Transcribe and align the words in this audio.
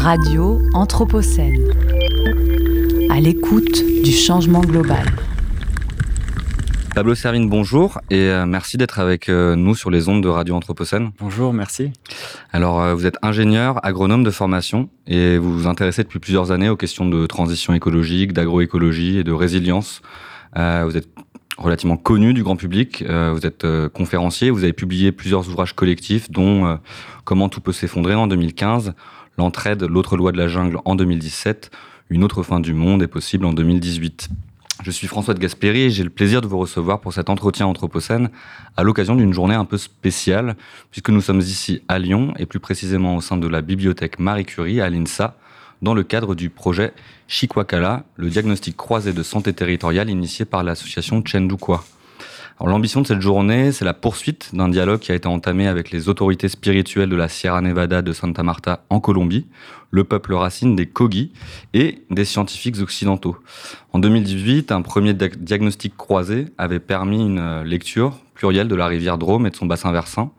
Radio 0.00 0.62
Anthropocène. 0.72 1.58
À 3.10 3.20
l'écoute 3.20 3.84
du 4.02 4.12
changement 4.12 4.62
global. 4.62 5.04
Pablo 6.94 7.14
Servine, 7.14 7.50
bonjour 7.50 8.00
et 8.08 8.30
euh, 8.30 8.46
merci 8.46 8.78
d'être 8.78 8.98
avec 8.98 9.28
euh, 9.28 9.56
nous 9.56 9.74
sur 9.74 9.90
les 9.90 10.08
ondes 10.08 10.22
de 10.22 10.28
Radio 10.28 10.54
Anthropocène. 10.54 11.10
Bonjour, 11.18 11.52
merci. 11.52 11.92
Alors, 12.50 12.80
euh, 12.80 12.94
vous 12.94 13.04
êtes 13.04 13.18
ingénieur, 13.20 13.78
agronome 13.84 14.24
de 14.24 14.30
formation 14.30 14.88
et 15.06 15.36
vous 15.36 15.52
vous 15.52 15.66
intéressez 15.66 16.02
depuis 16.02 16.18
plusieurs 16.18 16.50
années 16.50 16.70
aux 16.70 16.78
questions 16.78 17.06
de 17.06 17.26
transition 17.26 17.74
écologique, 17.74 18.32
d'agroécologie 18.32 19.18
et 19.18 19.24
de 19.24 19.32
résilience. 19.32 20.00
vous 20.56 20.96
êtes 20.96 21.08
relativement 21.58 21.98
connu 21.98 22.32
du 22.32 22.42
grand 22.42 22.56
public. 22.56 23.04
vous 23.06 23.46
êtes 23.46 23.66
conférencier, 23.92 24.48
vous 24.48 24.64
avez 24.64 24.72
publié 24.72 25.12
plusieurs 25.12 25.46
ouvrages 25.46 25.74
collectifs, 25.74 26.30
dont 26.30 26.78
Comment 27.30 27.48
tout 27.48 27.60
peut 27.60 27.70
s'effondrer 27.70 28.16
en 28.16 28.26
2015, 28.26 28.94
L'entraide, 29.40 29.84
l'autre 29.84 30.18
loi 30.18 30.32
de 30.32 30.36
la 30.36 30.48
jungle 30.48 30.80
en 30.84 30.94
2017, 30.94 31.70
Une 32.10 32.24
autre 32.24 32.42
fin 32.42 32.60
du 32.60 32.74
monde 32.74 33.02
est 33.02 33.06
possible 33.06 33.46
en 33.46 33.54
2018. 33.54 34.28
Je 34.82 34.90
suis 34.90 35.06
François 35.06 35.32
de 35.32 35.38
Gasperi 35.38 35.80
et 35.84 35.90
j'ai 35.90 36.04
le 36.04 36.10
plaisir 36.10 36.42
de 36.42 36.46
vous 36.46 36.58
recevoir 36.58 37.00
pour 37.00 37.14
cet 37.14 37.30
entretien 37.30 37.64
Anthropocène 37.64 38.28
à 38.76 38.82
l'occasion 38.82 39.16
d'une 39.16 39.32
journée 39.32 39.54
un 39.54 39.64
peu 39.64 39.78
spéciale, 39.78 40.56
puisque 40.90 41.08
nous 41.08 41.22
sommes 41.22 41.40
ici 41.40 41.80
à 41.88 41.98
Lyon 41.98 42.34
et 42.36 42.44
plus 42.44 42.60
précisément 42.60 43.16
au 43.16 43.22
sein 43.22 43.38
de 43.38 43.48
la 43.48 43.62
bibliothèque 43.62 44.18
Marie 44.18 44.44
Curie 44.44 44.82
à 44.82 44.90
l'INSA, 44.90 45.38
dans 45.80 45.94
le 45.94 46.02
cadre 46.02 46.34
du 46.34 46.50
projet 46.50 46.92
Chikwakala, 47.26 48.04
le 48.16 48.28
diagnostic 48.28 48.76
croisé 48.76 49.14
de 49.14 49.22
santé 49.22 49.54
territoriale 49.54 50.10
initié 50.10 50.44
par 50.44 50.62
l'association 50.64 51.22
Chendukwa. 51.24 51.82
L'ambition 52.66 53.00
de 53.00 53.06
cette 53.06 53.22
journée, 53.22 53.72
c'est 53.72 53.86
la 53.86 53.94
poursuite 53.94 54.54
d'un 54.54 54.68
dialogue 54.68 55.00
qui 55.00 55.12
a 55.12 55.14
été 55.14 55.26
entamé 55.26 55.66
avec 55.66 55.90
les 55.90 56.08
autorités 56.10 56.48
spirituelles 56.48 57.08
de 57.08 57.16
la 57.16 57.28
Sierra 57.28 57.62
Nevada 57.62 58.02
de 58.02 58.12
Santa 58.12 58.42
Marta 58.42 58.84
en 58.90 59.00
Colombie, 59.00 59.46
le 59.90 60.04
peuple 60.04 60.34
racine 60.34 60.76
des 60.76 60.86
Kogi 60.86 61.32
et 61.72 62.02
des 62.10 62.26
scientifiques 62.26 62.78
occidentaux. 62.80 63.36
En 63.92 63.98
2018, 63.98 64.72
un 64.72 64.82
premier 64.82 65.14
diagnostic 65.14 65.96
croisé 65.96 66.46
avait 66.58 66.80
permis 66.80 67.24
une 67.24 67.38
euh, 67.38 67.64
lecture 67.64 68.18
plurielle 68.34 68.68
de 68.68 68.74
la 68.74 68.86
rivière 68.86 69.16
Drôme 69.16 69.46
et 69.46 69.50
de 69.50 69.56
son 69.56 69.66
bassin 69.66 69.90
versant. 69.90 70.34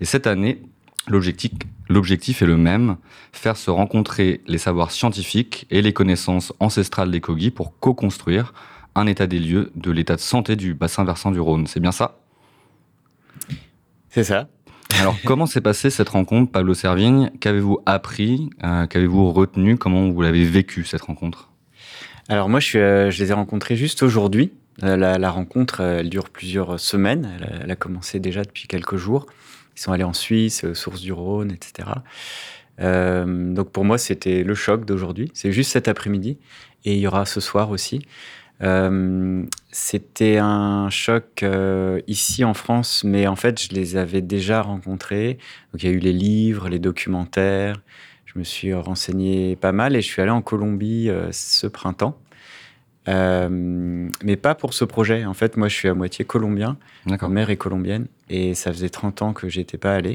Et 0.00 0.04
cette 0.04 0.26
année, 0.26 0.62
L'objectif 1.06 2.40
est 2.40 2.46
le 2.46 2.56
même, 2.56 2.96
faire 3.32 3.58
se 3.58 3.70
rencontrer 3.70 4.40
les 4.46 4.56
savoirs 4.56 4.90
scientifiques 4.90 5.66
et 5.70 5.82
les 5.82 5.92
connaissances 5.92 6.54
ancestrales 6.60 7.10
des 7.10 7.20
Kogi 7.20 7.50
pour 7.50 7.78
co-construire 7.78 8.54
un 8.94 9.06
état 9.06 9.26
des 9.26 9.38
lieux 9.38 9.70
de 9.74 9.90
l'état 9.90 10.16
de 10.16 10.20
santé 10.20 10.56
du 10.56 10.74
bassin 10.74 11.04
versant 11.04 11.30
du 11.30 11.40
Rhône. 11.40 11.66
C'est 11.66 11.80
bien 11.80 11.92
ça? 11.92 12.18
C'est 14.10 14.24
ça. 14.24 14.48
Alors, 15.00 15.16
comment 15.24 15.46
s'est 15.46 15.60
passée 15.60 15.90
cette 15.90 16.08
rencontre, 16.08 16.52
Pablo 16.52 16.74
Servigne? 16.74 17.30
Qu'avez-vous 17.40 17.80
appris 17.86 18.50
euh, 18.62 18.86
Qu'avez-vous 18.86 19.32
retenu? 19.32 19.76
Comment 19.76 20.08
vous 20.08 20.22
l'avez 20.22 20.44
vécu, 20.44 20.84
cette 20.84 21.02
rencontre? 21.02 21.50
Alors, 22.28 22.48
moi, 22.48 22.60
je, 22.60 22.78
euh, 22.78 23.10
je, 23.10 23.22
les 23.22 23.30
ai 23.30 23.34
rencontrés 23.34 23.76
juste 23.76 24.02
aujourd'hui. 24.02 24.52
Euh, 24.82 24.96
la, 24.96 25.30
rencontre, 25.30 25.80
elle 25.80 26.10
dure 26.10 26.30
plusieurs 26.30 26.80
semaines. 26.80 27.30
Elle, 27.62 27.70
a 27.70 27.76
commencé 27.76 28.20
déjà 28.20 28.42
depuis 28.42 28.66
quelques 28.66 28.96
jours. 28.96 29.26
Ils 29.76 29.80
sont 29.80 29.92
allés 29.92 30.04
en 30.04 30.12
Suisse, 30.12 30.72
source 30.74 31.00
du 31.00 31.12
Rhône, 31.12 31.50
etc. 31.50 31.88
donc, 32.78 33.70
pour 33.70 33.84
moi, 33.84 33.98
c'était 33.98 34.42
le 34.44 34.54
choc 34.54 34.84
d'aujourd'hui. 34.84 35.30
C'est 35.34 35.52
juste 35.52 35.72
cet 35.72 35.88
après-midi. 35.88 36.38
Et 36.84 36.94
il 36.94 37.00
y 37.00 37.06
aura 37.06 37.24
ce 37.24 37.40
soir 37.40 37.70
aussi. 37.70 38.00
Euh, 38.64 39.44
c'était 39.72 40.38
un 40.38 40.88
choc 40.88 41.42
euh, 41.42 42.00
ici 42.06 42.44
en 42.44 42.54
France, 42.54 43.04
mais 43.04 43.26
en 43.26 43.36
fait, 43.36 43.60
je 43.62 43.74
les 43.74 43.96
avais 43.96 44.22
déjà 44.22 44.62
rencontrés. 44.62 45.38
Donc, 45.72 45.82
il 45.82 45.90
y 45.90 45.92
a 45.92 45.92
eu 45.92 45.98
les 45.98 46.12
livres, 46.12 46.68
les 46.68 46.78
documentaires. 46.78 47.80
Je 48.26 48.38
me 48.38 48.44
suis 48.44 48.72
renseigné 48.72 49.56
pas 49.56 49.72
mal 49.72 49.96
et 49.96 50.00
je 50.00 50.06
suis 50.06 50.22
allé 50.22 50.30
en 50.30 50.42
Colombie 50.42 51.08
euh, 51.08 51.28
ce 51.32 51.66
printemps. 51.66 52.18
mais 53.06 54.36
pas 54.36 54.54
pour 54.54 54.72
ce 54.72 54.84
projet. 54.84 55.24
En 55.26 55.34
fait, 55.34 55.56
moi, 55.56 55.68
je 55.68 55.74
suis 55.74 55.88
à 55.88 55.94
moitié 55.94 56.24
colombien. 56.24 56.78
Ma 57.06 57.28
mère 57.28 57.50
est 57.50 57.56
colombienne 57.56 58.06
et 58.30 58.54
ça 58.54 58.72
faisait 58.72 58.88
30 58.88 59.22
ans 59.22 59.32
que 59.32 59.48
j'étais 59.48 59.78
pas 59.78 59.94
allé. 59.94 60.14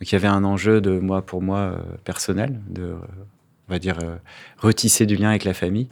Donc, 0.00 0.10
il 0.10 0.12
y 0.12 0.16
avait 0.16 0.26
un 0.28 0.44
enjeu 0.44 0.80
de 0.80 0.98
moi 0.98 1.24
pour 1.24 1.40
moi 1.40 1.78
personnel, 2.04 2.60
de, 2.68 2.96
on 3.68 3.72
va 3.72 3.78
dire, 3.78 3.98
retisser 4.58 5.06
du 5.06 5.16
lien 5.16 5.30
avec 5.30 5.44
la 5.44 5.54
famille. 5.54 5.88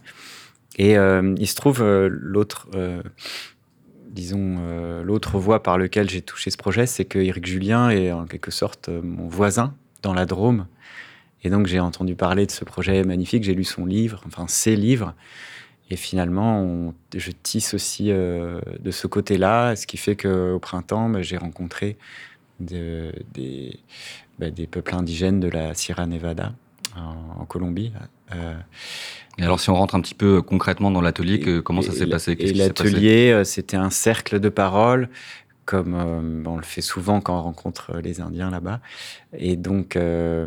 Et 0.77 0.97
euh, 0.97 1.35
il 1.37 1.47
se 1.47 1.55
trouve 1.55 1.81
euh, 1.81 2.09
l'autre, 2.11 2.67
euh, 2.75 3.01
disons, 4.07 4.59
l'autre 5.03 5.37
voie 5.37 5.63
par 5.63 5.77
laquelle 5.77 6.09
j'ai 6.09 6.21
touché 6.21 6.49
ce 6.49 6.57
projet, 6.57 6.85
c'est 6.85 7.05
que 7.05 7.19
Eric 7.19 7.45
Julien 7.45 7.89
est 7.89 8.11
en 8.11 8.25
quelque 8.25 8.51
sorte 8.51 8.89
mon 8.89 9.27
voisin 9.27 9.73
dans 10.03 10.13
la 10.13 10.25
Drôme. 10.25 10.67
Et 11.43 11.49
donc 11.49 11.67
j'ai 11.67 11.79
entendu 11.79 12.15
parler 12.15 12.45
de 12.45 12.51
ce 12.51 12.65
projet 12.65 13.03
magnifique, 13.03 13.43
j'ai 13.43 13.53
lu 13.53 13.63
son 13.63 13.85
livre, 13.85 14.21
enfin 14.25 14.45
ses 14.47 14.75
livres. 14.75 15.13
Et 15.91 15.97
finalement, 15.97 16.93
je 17.13 17.31
tisse 17.31 17.75
aussi 17.75 18.05
de 18.05 18.91
ce 18.91 19.05
côté-là, 19.05 19.75
ce 19.75 19.85
qui 19.85 19.97
fait 19.97 20.15
qu'au 20.15 20.57
printemps, 20.59 21.09
bah, 21.09 21.21
j'ai 21.21 21.37
rencontré 21.37 21.97
des, 22.59 23.11
bah, 24.39 24.49
des, 24.49 24.65
peuples 24.65 24.95
indigènes 24.95 25.39
de 25.39 25.49
la 25.49 25.75
Sierra 25.75 26.07
Nevada 26.07 26.53
en 26.95 27.45
Colombie. 27.45 27.91
Et 29.37 29.43
alors, 29.43 29.59
si 29.59 29.69
on 29.69 29.75
rentre 29.75 29.95
un 29.95 30.01
petit 30.01 30.13
peu 30.13 30.41
concrètement 30.41 30.91
dans 30.91 31.01
l'atelier, 31.01 31.61
comment 31.63 31.81
ça 31.81 31.91
s'est 31.91 32.07
passé? 32.07 32.35
L'atelier, 32.35 33.31
euh, 33.31 33.43
c'était 33.43 33.77
un 33.77 33.89
cercle 33.89 34.39
de 34.39 34.49
parole, 34.49 35.09
comme 35.65 35.93
euh, 35.95 36.43
on 36.49 36.55
le 36.55 36.63
fait 36.63 36.81
souvent 36.81 37.19
quand 37.19 37.37
on 37.37 37.41
rencontre 37.41 37.97
les 37.97 38.21
Indiens 38.21 38.49
là-bas. 38.49 38.79
Et 39.37 39.57
donc, 39.57 39.95
euh, 39.95 40.45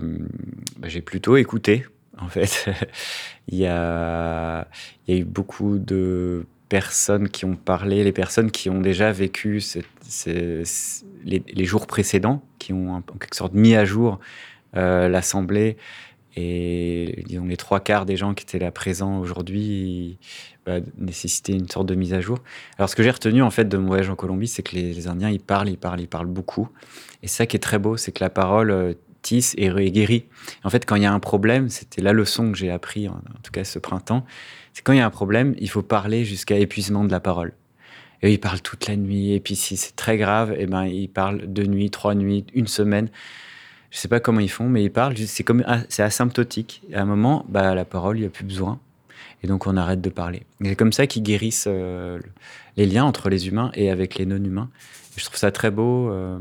bah, 0.79 0.89
j'ai 0.89 1.03
plutôt 1.03 1.37
écouté, 1.37 1.85
en 2.19 2.29
fait. 2.29 2.71
il, 3.49 3.59
y 3.59 3.67
a, 3.67 4.67
il 5.07 5.15
y 5.15 5.19
a 5.19 5.21
eu 5.21 5.25
beaucoup 5.25 5.79
de 5.79 6.47
personnes 6.71 7.29
qui 7.29 7.45
ont 7.45 7.57
parlé, 7.57 8.05
les 8.05 8.13
personnes 8.13 8.51
qui 8.51 8.71
ont 8.71 8.81
déjà 8.81 9.13
vécu 9.13 9.63
les, 10.27 11.65
jours 11.65 11.87
précédents, 11.87 12.43
qui 12.59 12.73
ont 12.73 12.95
en 12.95 13.03
quelque 13.03 13.37
sorte 13.37 13.55
mis 13.55 13.75
à 13.75 13.85
jour 13.85 14.19
l'Assemblée 14.75 15.79
et 16.41 17.25
disons, 17.27 17.47
les 17.47 17.57
trois 17.57 17.81
quarts 17.81 18.07
des 18.07 18.17
gens 18.17 18.33
qui 18.33 18.45
étaient 18.45 18.61
là 18.61 18.71
présents 18.71 19.19
aujourd'hui 19.19 20.19
bah, 20.65 20.79
nécessitaient 20.97 21.55
une 21.55 21.69
sorte 21.69 21.87
de 21.87 21.97
mise 21.97 22.15
à 22.15 22.21
jour. 22.21 22.39
Alors, 22.77 22.89
ce 22.89 22.95
que 22.95 23.03
j'ai 23.03 23.11
retenu 23.11 23.43
en 23.43 23.51
fait 23.51 23.65
de 23.65 23.77
mon 23.77 23.89
voyage 23.89 24.09
en 24.09 24.15
Colombie, 24.15 24.47
c'est 24.47 24.63
que 24.63 24.77
les, 24.77 25.09
Indiens, 25.09 25.31
ils 25.31 25.41
parlent, 25.41 25.69
ils 25.69 25.79
parlent, 25.79 26.01
ils 26.01 26.09
parlent 26.09 26.27
beaucoup. 26.27 26.69
Et 27.25 27.27
ça 27.27 27.47
qui 27.47 27.57
est 27.57 27.61
très 27.61 27.79
beau, 27.79 27.97
c'est 27.97 28.13
que 28.13 28.23
la 28.23 28.31
parole 28.31 28.71
euh, 28.71 28.93
tisse 29.23 29.55
et, 29.59 29.69
guérit. 29.91 30.27
En 30.63 30.71
fait, 30.71 30.87
quand 30.87 30.95
il 30.95 31.03
y 31.03 31.07
a 31.07 31.13
un 31.13 31.19
problème, 31.19 31.69
c'était 31.71 32.03
la 32.03 32.13
leçon 32.13 32.53
que 32.53 32.59
j'ai 32.59 32.71
appris, 32.71 33.09
en, 33.09 33.21
tout 33.43 33.51
cas 33.51 33.65
ce 33.65 33.81
printemps, 33.81 34.25
c'est 34.73 34.83
quand 34.83 34.93
il 34.93 34.99
y 34.99 35.03
a 35.03 35.07
un 35.07 35.11
problème, 35.11 35.57
il 35.59 35.69
faut 35.69 35.83
parler 35.83 36.25
jusqu'à 36.25 36.57
épuisement 36.57 37.05
de 37.05 37.11
la 37.11 37.21
parole. 37.21 37.53
Et 38.23 38.33
ils 38.33 38.39
parlent 38.39 38.63
toute 38.63 38.87
la 38.87 38.97
nuit. 38.97 39.33
Et 39.33 39.41
puis, 39.41 39.57
si 39.57 39.77
c'est 39.77 39.97
très 39.97 40.19
grave, 40.19 40.55
eh 40.57 40.67
ben, 40.67 40.85
ils 40.85 41.09
parlent 41.09 41.47
deux 41.47 41.67
nuits, 41.67 41.91
trois 41.91 42.15
nuits, 42.15 42.47
une 42.55 42.69
semaine. 42.69 43.11
Je 43.91 43.99
sais 43.99 44.09
pas 44.09 44.21
comment 44.21 44.41
ils 44.41 44.51
font, 44.51 44.69
mais 44.69 44.85
ils 44.85 44.93
parlent. 44.93 45.17
C'est 45.17 45.45
comme 45.45 45.65
c'est 45.89 46.03
asymptotique. 46.03 46.83
à 46.93 47.01
un 47.01 47.05
moment, 47.05 47.47
bah, 47.49 47.75
la 47.75 47.85
parole, 47.85 48.19
il 48.19 48.21
n'y 48.21 48.27
a 48.27 48.31
plus 48.31 48.45
besoin. 48.45 48.79
Et 49.43 49.47
donc, 49.47 49.67
on 49.67 49.77
arrête 49.77 50.01
de 50.01 50.11
parler. 50.11 50.43
C'est 50.63 50.77
comme 50.77 50.93
ça 50.93 51.07
qu'ils 51.07 51.23
guérissent 51.23 51.69
euh, 51.69 52.19
les 52.77 52.87
liens 52.87 53.05
entre 53.05 53.31
les 53.31 53.49
humains 53.49 53.71
et 53.75 53.91
avec 53.91 54.17
les 54.17 54.27
non-humains. 54.27 54.69
Je 55.17 55.25
trouve 55.25 55.37
ça 55.37 55.53
très 55.53 55.71
beau. 55.71 56.11
Euh, 56.11 56.39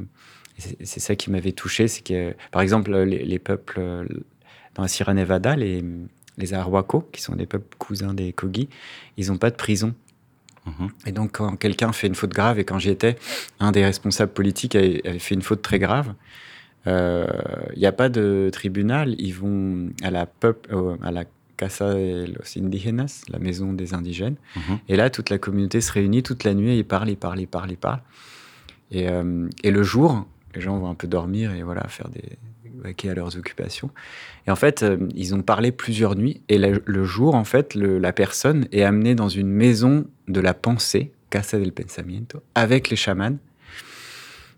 c'est 0.58 1.00
ça 1.00 1.16
qui 1.16 1.30
m'avait 1.30 1.52
touché. 1.52 1.88
C'est 1.88 2.02
que, 2.02 2.34
par 2.52 2.62
exemple, 2.62 2.92
les, 2.92 3.40
peuples 3.40 3.80
euh, 3.80 4.06
dans 4.76 4.82
la 4.82 4.88
Sierra 4.88 5.14
Nevada, 5.14 5.56
les, 5.56 5.84
les 6.38 6.54
Arhuaco, 6.54 7.08
qui 7.12 7.22
sont 7.22 7.36
des 7.36 7.46
peuples 7.46 7.78
cousins 7.78 8.14
des 8.14 8.34
Kogi, 8.34 8.68
ils 9.18 9.28
n'ont 9.28 9.38
pas 9.38 9.52
de 9.52 9.56
prison. 9.56 9.94
Mhm. 10.66 10.90
Et 11.06 11.12
donc, 11.12 11.38
quand 11.38 11.56
quelqu'un 11.56 11.92
fait 11.92 12.08
une 12.08 12.16
faute 12.16 12.32
grave, 12.32 12.58
et 12.58 12.66
quand 12.66 12.80
j'y 12.80 12.90
étais, 12.90 13.18
un 13.60 13.72
des 13.72 13.86
responsables 13.86 14.34
politiques 14.34 14.76
avait 14.76 15.20
fait 15.20 15.36
une 15.36 15.44
faute 15.44 15.62
très 15.62 15.78
grave, 15.78 16.14
il 16.86 16.92
euh, 16.94 17.28
n'y 17.76 17.86
a 17.86 17.92
pas 17.92 18.10
de 18.10 18.50
tribunal. 18.52 19.16
Ils 19.20 19.34
vont 19.34 19.90
à 20.04 20.12
la, 20.12 20.26
peuple, 20.26 20.74
euh, 20.74 20.96
à 21.04 21.12
la 21.12 21.26
Casa 21.58 21.94
de 21.94 22.28
los 22.28 22.58
Indígenas, 22.58 23.24
la 23.30 23.40
maison 23.40 23.74
des 23.74 23.94
indigènes. 23.94 24.36
Mhm. 24.56 24.80
Et 24.88 24.96
là, 24.96 25.10
toute 25.10 25.30
la 25.30 25.38
communauté 25.38 25.82
se 25.82 25.92
réunit 25.92 26.24
toute 26.24 26.44
la 26.44 26.54
nuit 26.54 26.72
et 26.72 26.78
ils 26.78 26.86
parlent, 26.86 27.10
ils 27.10 27.18
parlent, 27.18 27.42
ils 27.42 27.48
parlent, 27.48 27.72
ils 27.72 27.78
parlent. 27.78 28.02
Et, 28.92 29.10
euh, 29.10 29.50
et 29.64 29.72
le 29.72 29.84
jour, 29.84 30.26
les 30.56 30.62
gens 30.62 30.78
vont 30.78 30.90
un 30.90 30.96
peu 30.96 31.08
dormir 31.08 31.52
et 31.54 31.64
voilà, 31.64 31.86
faire 31.90 32.10
des 32.10 32.38
vaquer 32.80 33.10
à 33.10 33.16
leurs 33.16 33.36
occupations. 33.38 33.90
Et 34.46 34.52
en 34.52 34.56
fait, 34.56 34.86
ils 35.16 35.34
ont 35.34 35.42
parlé 35.42 35.72
plusieurs 35.72 36.16
nuits. 36.16 36.42
Et 36.48 36.60
le, 36.60 37.04
jour, 37.06 37.34
en 37.34 37.44
fait, 37.44 37.74
la 37.74 38.14
personne 38.14 38.68
est 38.72 38.84
amenée 38.84 39.16
dans 39.16 39.30
une 39.30 39.48
maison 39.48 40.06
de 40.28 40.40
la 40.40 40.54
pensée, 40.54 41.12
Casa 41.32 41.58
del 41.58 41.72
Pensamiento, 41.72 42.44
avec 42.54 42.92
les 42.92 42.96
chamans. 42.96 43.38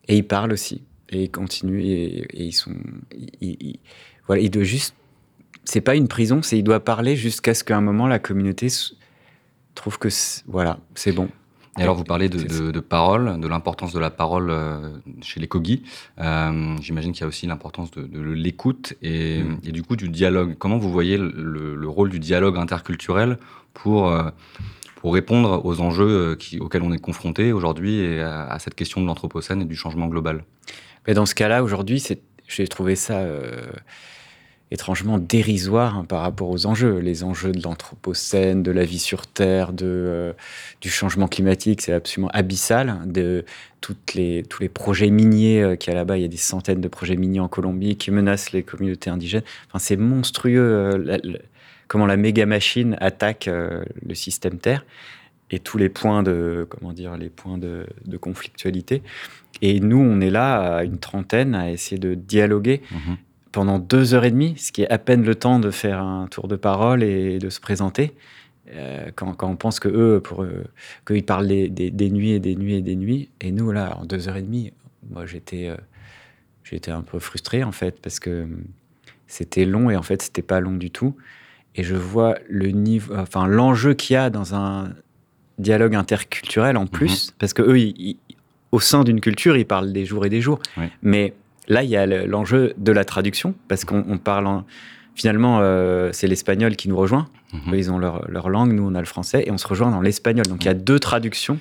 Et 0.10 0.18
ils 0.18 0.28
parlent 0.28 0.52
aussi 0.52 0.82
et 1.12 1.24
ils 1.24 1.32
continuent 1.32 1.82
et, 1.82 2.28
ils 2.34 2.54
sont 2.54 2.74
voilà 4.28 4.42
il 4.42 4.50
doit 4.50 4.64
juste 4.64 4.96
c'est 5.66 5.82
pas 5.82 5.96
une 5.96 6.08
prison 6.08 6.42
c'est 6.42 6.58
il 6.58 6.64
doit 6.64 6.80
parler 6.80 7.16
jusqu'à 7.16 7.54
ce 7.54 7.64
qu'à 7.64 7.78
un 7.78 7.82
moment 7.82 8.08
la 8.08 8.20
communauté 8.20 8.68
trouve 9.76 9.98
que 9.98 10.10
voilà 10.48 10.80
c'est 10.96 11.12
bon 11.12 11.30
Et 11.78 11.84
alors, 11.84 11.96
vous 11.96 12.04
parlez 12.04 12.28
de, 12.28 12.72
de, 12.72 12.80
parole, 12.82 13.40
de 13.40 13.48
l'importance 13.48 13.94
de 13.94 14.00
la 14.00 14.10
parole 14.10 14.50
euh, 14.50 14.90
chez 15.22 15.40
les 15.40 15.48
Kogi. 15.48 15.84
Euh, 16.20 16.76
j'imagine 16.82 17.14
qu'il 17.14 17.22
y 17.22 17.24
a 17.24 17.28
aussi 17.28 17.48
l'importance 17.48 17.90
de, 17.92 18.20
l'écoute 18.20 18.96
et, 19.02 19.44
mm. 19.44 19.60
et, 19.64 19.72
du 19.72 19.84
coup 19.84 19.96
du 19.96 20.10
dialogue. 20.10 20.56
Comment 20.58 20.78
vous 20.78 20.92
voyez 20.92 21.18
le, 21.18 21.88
rôle 21.88 22.10
du 22.10 22.20
dialogue 22.20 22.58
interculturel 22.58 23.38
pour, 23.74 24.10
euh, 24.10 24.30
pour 24.98 25.14
répondre 25.14 25.66
aux 25.66 25.80
enjeux 25.80 26.36
qui, 26.36 26.60
auxquels 26.60 26.84
on 26.84 26.92
est 26.92 27.00
confronté 27.00 27.54
aujourd'hui 27.54 28.00
et 28.00 28.20
à, 28.22 28.58
cette 28.60 28.76
question 28.76 29.00
de 29.02 29.08
l'anthropocène 29.08 29.62
et 29.62 29.66
du 29.66 29.76
changement 29.76 30.08
global? 30.08 30.44
Mais 31.10 31.16
Dans 31.16 31.26
ce 31.26 31.34
cas-là, 31.34 31.64
aujourd'hui, 31.64 32.04
j'ai 32.48 32.68
trouvé 32.68 32.96
ça 32.96 33.26
étrangement 34.70 35.18
dérisoire 35.18 35.98
hein, 35.98 36.06
par 36.06 36.22
rapport 36.22 36.52
aux 36.52 36.68
enjeux. 36.68 37.00
Les 37.00 37.24
enjeux 37.24 37.52
de 37.52 37.64
l'anthropocène, 37.64 38.62
de 38.62 38.70
la 38.70 38.86
vie 38.86 39.00
sur 39.00 39.26
Terre, 39.26 39.74
de, 39.74 39.88
euh, 39.88 40.34
du 40.82 40.90
changement 40.92 41.28
climatique, 41.28 41.82
c'est 41.82 41.94
absolument 41.94 42.30
abyssal. 42.32 43.00
De 43.08 43.44
toutes 43.82 44.14
les, 44.14 44.44
tous 44.44 44.62
les 44.62 44.70
projets 44.70 45.10
miniers 45.10 45.64
euh, 45.64 45.76
qu'il 45.76 45.92
y 45.92 45.96
a 45.96 45.98
là-bas, 45.98 46.18
il 46.18 46.22
y 46.22 46.26
a 46.26 46.30
des 46.30 46.38
centaines 46.38 46.80
de 46.80 46.88
projets 46.88 47.16
miniers 47.16 47.40
en 47.40 47.48
Colombie 47.48 47.98
qui 47.98 48.12
menacent 48.12 48.52
les 48.52 48.62
communautés 48.62 49.10
indigènes. 49.10 49.42
Enfin, 49.70 49.80
c'est 49.80 49.98
monstrueux 49.98 50.62
euh, 50.62 51.18
comment 51.88 52.06
la 52.06 52.18
méga 52.18 52.46
machine 52.46 52.96
attaque 53.02 53.50
le 53.50 54.14
système 54.14 54.60
Terre 54.60 54.86
et 55.52 55.60
tous 55.60 55.78
les 55.78 55.90
points 55.90 56.24
de 56.24 56.68
comment 56.70 56.94
dire 56.94 57.18
les 57.18 57.30
points 57.30 57.58
de, 57.58 57.86
de, 58.06 58.18
conflictualité. 58.18 59.02
Et 59.62 59.80
nous, 59.80 59.98
on 59.98 60.22
est 60.22 60.30
là 60.30 60.78
à 60.78 60.84
une 60.84 61.00
trentaine 61.00 61.56
à 61.56 61.72
essayer 61.72 62.00
de 62.00 62.14
dialoguer. 62.14 62.82
Mmh 62.92 63.14
pendant 63.52 63.80
deux 63.80 64.14
heures 64.14 64.26
et 64.26 64.32
demie, 64.32 64.56
ce 64.58 64.72
qui 64.72 64.84
est 64.84 64.90
à 64.92 65.00
peine 65.00 65.24
le 65.24 65.36
temps 65.36 65.60
de 65.60 65.72
faire 65.72 66.04
un 66.04 66.28
tour 66.28 66.48
de 66.48 66.56
parole 66.56 67.02
et 67.02 67.40
de 67.40 67.50
se 67.50 67.60
présenter. 67.60 68.14
Euh, 68.72 69.10
quand, 69.16 69.34
quand, 69.34 69.50
on 69.50 69.56
pense 69.56 69.80
que 69.80 69.88
eux, 69.90 70.22
pour 70.22 70.46
qu'ils 71.08 71.26
parlent 71.26 71.48
des, 71.48 71.70
des, 71.70 72.10
nuits 72.12 72.32
et 72.32 72.40
des 72.40 72.56
nuits 72.56 72.76
et 72.76 72.82
des 72.82 72.96
nuits, 72.96 73.30
et 73.42 73.52
nous 73.52 73.72
là, 73.72 73.98
en 73.98 74.06
deux 74.06 74.30
heures 74.30 74.38
et 74.38 74.44
demie, 74.44 74.72
moi 75.10 75.26
j'étais, 75.26 75.70
euh, 75.70 75.78
j'étais 76.64 76.92
un 76.92 77.02
peu 77.02 77.20
frustré 77.20 77.64
en 77.64 77.72
fait 77.72 78.00
parce 78.00 78.20
que 78.20 78.48
c'était 79.28 79.66
long 79.66 79.90
et 79.90 79.96
en 79.96 80.04
fait 80.04 80.22
c'était 80.22 80.42
pas 80.42 80.60
long 80.60 80.76
du 80.76 80.92
tout. 80.92 81.16
Et 81.76 81.84
je 81.84 81.96
vois 81.96 82.38
le 82.48 82.70
niveau, 82.70 83.16
enfin 83.16 83.48
l'enjeu 83.48 83.94
qu'il 83.94 84.16
y 84.16 84.18
a 84.18 84.30
dans 84.30 84.56
un 84.56 84.94
dialogue 85.60 85.96
interculturel 85.96 86.78
en 86.78 86.88
plus, 86.88 87.28
mhm. 87.28 87.34
parce 87.40 87.54
que 87.54 87.62
eux, 87.62 87.94
au 88.72 88.80
sein 88.80 89.04
d'une 89.04 89.22
culture, 89.22 89.56
ils 89.58 89.66
parlent 89.66 89.92
des 89.92 90.06
jours 90.06 90.26
et 90.26 90.30
des 90.30 90.42
jours, 90.42 90.60
mais 91.02 91.34
Là, 91.70 91.84
il 91.84 91.90
y 91.90 91.96
a 91.96 92.06
l'enjeu 92.06 92.74
de 92.78 92.92
la 92.92 93.06
traduction, 93.06 93.54
parce 93.68 93.86
qu'on 93.86 94.18
parle 94.18 94.64
finalement, 95.14 95.60
euh, 95.62 96.10
c'est 96.14 96.28
l'espagnol 96.28 96.76
qui 96.76 96.90
nous 96.90 96.98
rejoint. 96.98 97.28
Mhm. 97.54 97.76
Ils 97.76 97.92
ont 97.92 98.00
leur, 98.00 98.50
langue, 98.50 98.74
nous 98.74 98.84
on 98.84 98.96
a 98.96 99.00
le 99.00 99.06
français, 99.06 99.44
et 99.46 99.52
on 99.52 99.58
se 99.58 99.68
rejoint 99.68 99.92
dans 99.92 100.02
l'espagnol. 100.02 100.48
Donc 100.48 100.64
il 100.64 100.66
y 100.66 100.72
a 100.72 100.74
deux 100.74 101.00
traductions. 101.00 101.60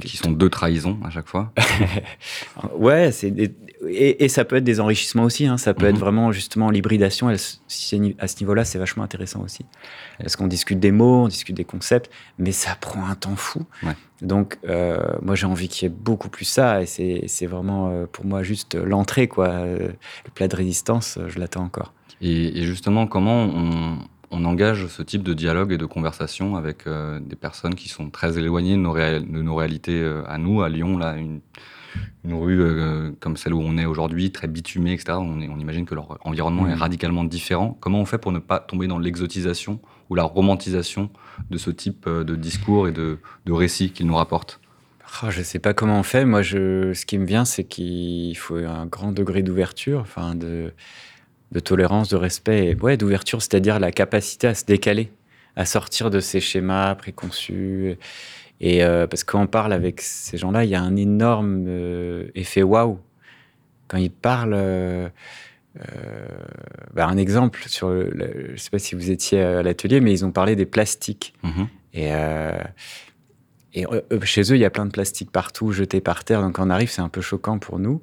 qui 0.00 0.16
sont 0.16 0.30
deux 0.30 0.48
trahisons 0.48 0.98
à 1.04 1.10
chaque 1.10 1.26
fois. 1.26 1.52
ouais, 2.76 3.10
c'est 3.10 3.32
et, 3.86 4.28
ça 4.28 4.44
peut 4.44 4.56
être 4.56 4.64
des 4.64 4.80
enrichissements 4.80 5.24
aussi. 5.24 5.46
Hein. 5.46 5.56
Ça 5.56 5.74
peut 5.74 5.86
être 5.86 5.94
mhm. 5.94 6.00
vraiment 6.00 6.32
justement 6.32 6.70
l'hybridation. 6.70 7.28
À 7.28 7.36
ce 7.36 8.40
niveau-là, 8.40 8.64
c'est 8.64 8.78
vachement 8.78 9.02
intéressant 9.02 9.42
aussi. 9.42 9.64
Parce 10.18 10.36
qu'on 10.36 10.46
discute 10.46 10.80
des 10.80 10.90
mots, 10.90 11.24
on 11.24 11.28
discute 11.28 11.56
des 11.56 11.64
concepts, 11.64 12.10
mais 12.38 12.52
ça 12.52 12.76
prend 12.80 13.06
un 13.06 13.14
temps 13.14 13.36
fou. 13.36 13.64
Donc, 14.20 14.58
euh, 14.68 14.98
moi, 15.22 15.34
j'ai 15.34 15.46
envie 15.46 15.68
qu'il 15.68 15.88
y 15.88 15.92
ait 15.92 15.94
beaucoup 15.96 16.28
plus 16.28 16.44
ça. 16.44 16.82
Et 16.82 16.86
c'est 16.86 17.46
vraiment 17.46 17.90
euh, 17.90 18.06
pour 18.10 18.24
moi 18.24 18.42
juste 18.42 18.74
l'entrée, 18.74 19.28
quoi. 19.28 19.48
Euh, 19.48 19.88
le 20.24 20.30
plat 20.34 20.48
de 20.48 20.56
résistance, 20.56 21.18
je 21.28 21.38
l'attends 21.38 21.64
encore. 21.64 21.92
Et, 22.20 22.64
justement, 22.64 23.06
comment 23.06 23.44
on, 23.44 23.98
on, 24.32 24.44
engage 24.44 24.88
ce 24.88 25.02
type 25.02 25.22
de 25.22 25.34
dialogue 25.34 25.72
et 25.72 25.78
de 25.78 25.86
conversation 25.86 26.56
avec 26.56 26.84
des 26.88 27.36
personnes 27.36 27.76
qui 27.76 27.88
sont 27.88 28.10
très 28.10 28.38
éloignées 28.38 28.72
de 28.72 28.80
nos, 28.80 28.94
de 28.94 29.42
nos 29.42 29.54
réalités 29.54 30.04
à 30.26 30.36
nous, 30.36 30.62
à 30.62 30.68
Lyon, 30.68 30.98
là, 30.98 31.14
une 31.16 31.40
une 32.24 32.34
rue 32.34 32.60
euh, 32.60 33.10
comme 33.20 33.36
celle 33.36 33.54
où 33.54 33.60
on 33.60 33.78
est 33.78 33.86
aujourd'hui, 33.86 34.30
très 34.30 34.48
bitumée, 34.48 34.92
etc., 34.92 35.18
on, 35.20 35.40
on, 35.40 35.58
imagine 35.58 35.86
que 35.86 35.94
leur 35.94 36.18
environnement 36.26 36.68
est 36.68 36.74
mm. 36.74 36.78
radicalement 36.78 37.24
différent. 37.24 37.76
Comment 37.80 38.00
on 38.00 38.04
fait 38.04 38.18
pour 38.18 38.32
ne 38.32 38.38
pas 38.38 38.60
tomber 38.60 38.86
dans 38.86 38.98
l'exotisation 38.98 39.80
ou 40.10 40.14
la 40.14 40.24
romantisation 40.24 41.10
de 41.50 41.58
ce 41.58 41.70
type 41.70 42.06
euh, 42.06 42.24
de 42.24 42.36
discours 42.36 42.88
et 42.88 42.92
de, 42.92 43.18
de 43.46 43.52
récits 43.52 43.90
qu'ils 43.90 44.06
nous 44.06 44.16
rapportent? 44.16 44.60
Ah, 45.22 45.30
Je 45.30 45.38
ne 45.38 45.44
sais 45.44 45.58
pas 45.58 45.74
comment 45.74 45.98
on 45.98 46.02
fait. 46.02 46.24
Moi, 46.24 46.42
je, 46.42 46.92
ce 46.92 47.06
qui 47.06 47.18
me 47.18 47.26
vient, 47.26 47.44
c'est 47.44 47.64
qu'il 47.64 48.36
faut 48.36 48.56
un 48.56 48.86
grand 48.86 49.12
degré 49.12 49.42
d'ouverture, 49.42 50.00
enfin 50.00 50.34
de, 50.34 50.72
de, 51.52 51.60
tolérance, 51.60 52.08
de 52.08 52.16
respect, 52.16 52.68
et, 52.68 52.74
ouais, 52.76 52.96
d'ouverture, 52.96 53.40
c'est-à-dire 53.40 53.80
la 53.80 53.90
capacité 53.90 54.46
à 54.46 54.54
se 54.54 54.64
décaler, 54.64 55.10
à 55.56 55.64
sortir 55.64 56.10
de 56.10 56.20
ces 56.20 56.40
schémas 56.40 56.94
préconçus 56.94 57.96
et 58.60 58.82
euh, 58.82 59.06
parce 59.06 59.24
qu'on 59.24 59.46
parle 59.46 59.72
avec 59.72 60.00
ces 60.00 60.36
gens-là, 60.36 60.64
il 60.64 60.70
y 60.70 60.74
a 60.74 60.82
un 60.82 60.96
énorme 60.96 61.64
euh, 61.68 62.28
effet 62.34 62.62
waouh. 62.62 62.98
Quand 63.86 63.98
ils 63.98 64.10
parlent, 64.10 64.54
euh, 64.54 65.08
bah, 66.92 67.06
un 67.06 67.16
exemple 67.16 67.62
sur, 67.66 67.88
je 67.90 68.52
ne 68.52 68.56
sais 68.56 68.70
pas 68.70 68.78
si 68.78 68.94
vous 68.94 69.10
étiez 69.10 69.40
à 69.40 69.62
l'atelier, 69.62 70.00
mais 70.00 70.12
ils 70.12 70.24
ont 70.24 70.32
parlé 70.32 70.56
des 70.56 70.66
plastiques. 70.66 71.34
Mm-hmm. 71.44 71.66
Et, 73.74 73.80
et 73.80 73.86
chez 74.24 74.42
eux, 74.52 74.56
il 74.56 74.60
y 74.60 74.64
a 74.64 74.70
plein 74.70 74.86
de 74.86 74.90
plastiques 74.90 75.30
partout, 75.30 75.72
jetés 75.72 76.00
par 76.00 76.24
terre. 76.24 76.42
Donc 76.42 76.56
quand 76.56 76.66
on 76.66 76.70
arrive, 76.70 76.90
c'est 76.90 77.00
un 77.00 77.08
peu 77.08 77.20
choquant 77.20 77.58
pour 77.58 77.78
nous. 77.78 78.02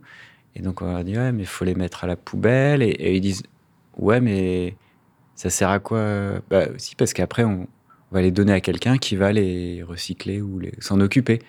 Et 0.56 0.62
donc 0.62 0.82
on 0.82 0.92
leur 0.92 1.04
dit 1.04 1.18
ouais, 1.18 1.34
mais 1.34 1.44
il 1.44 1.48
faut 1.48 1.66
les 1.66 1.76
mettre 1.76 2.06
à 2.06 2.08
la 2.08 2.16
poubelle. 2.16 2.82
Et, 2.82 2.88
et, 2.88 3.16
ils 3.16 3.22
disent 3.22 3.44
ouais, 3.98 4.22
mais 4.22 4.76
ça 5.36 5.50
sert 5.50 5.70
à 5.70 5.80
quoi? 5.80 6.40
Bah 6.50 6.68
si, 6.78 6.96
parce 6.96 7.14
qu'après 7.14 7.44
on 7.44 7.68
on 8.12 8.16
va 8.16 8.22
les 8.22 8.32
donner 8.32 8.54
à 8.54 8.62
quelqu'un 8.62 8.98
qui 8.98 9.16
va 9.16 9.32
les 9.32 9.84
recycler 9.84 10.42
ou 10.42 10.62
s'en 10.80 11.00
occuper. 11.00 11.40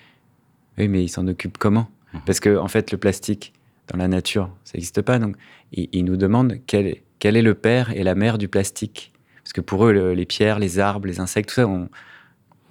Oui, 0.78 0.88
mais 0.88 1.04
il 1.04 1.08
s'en 1.08 1.26
occupe 1.26 1.58
comment? 1.58 1.88
Mhm. 2.12 2.20
Parce 2.26 2.40
que 2.40 2.56
en 2.56 2.68
fait, 2.68 2.92
le 2.92 2.98
plastique 2.98 3.52
dans 3.88 3.98
la 3.98 4.08
nature, 4.08 4.50
ça 4.64 4.72
n'existe 4.74 5.02
pas. 5.02 5.18
Donc, 5.18 5.36
ils, 5.72 6.04
nous 6.04 6.16
demandent 6.16 6.58
quel 6.66 6.86
est, 6.86 7.02
quel 7.18 7.36
est 7.36 7.42
le 7.42 7.54
père 7.54 7.90
et 7.92 8.02
la 8.02 8.14
mère 8.14 8.38
du 8.38 8.48
plastique. 8.48 9.12
Parce 9.42 9.52
que 9.52 9.60
pour 9.60 9.86
eux, 9.86 10.12
les 10.12 10.26
pierres, 10.26 10.58
les 10.58 10.78
arbres, 10.78 11.06
les 11.06 11.20
insectes, 11.20 11.50
tout 11.50 11.54
ça, 11.56 11.68
ont 11.68 11.88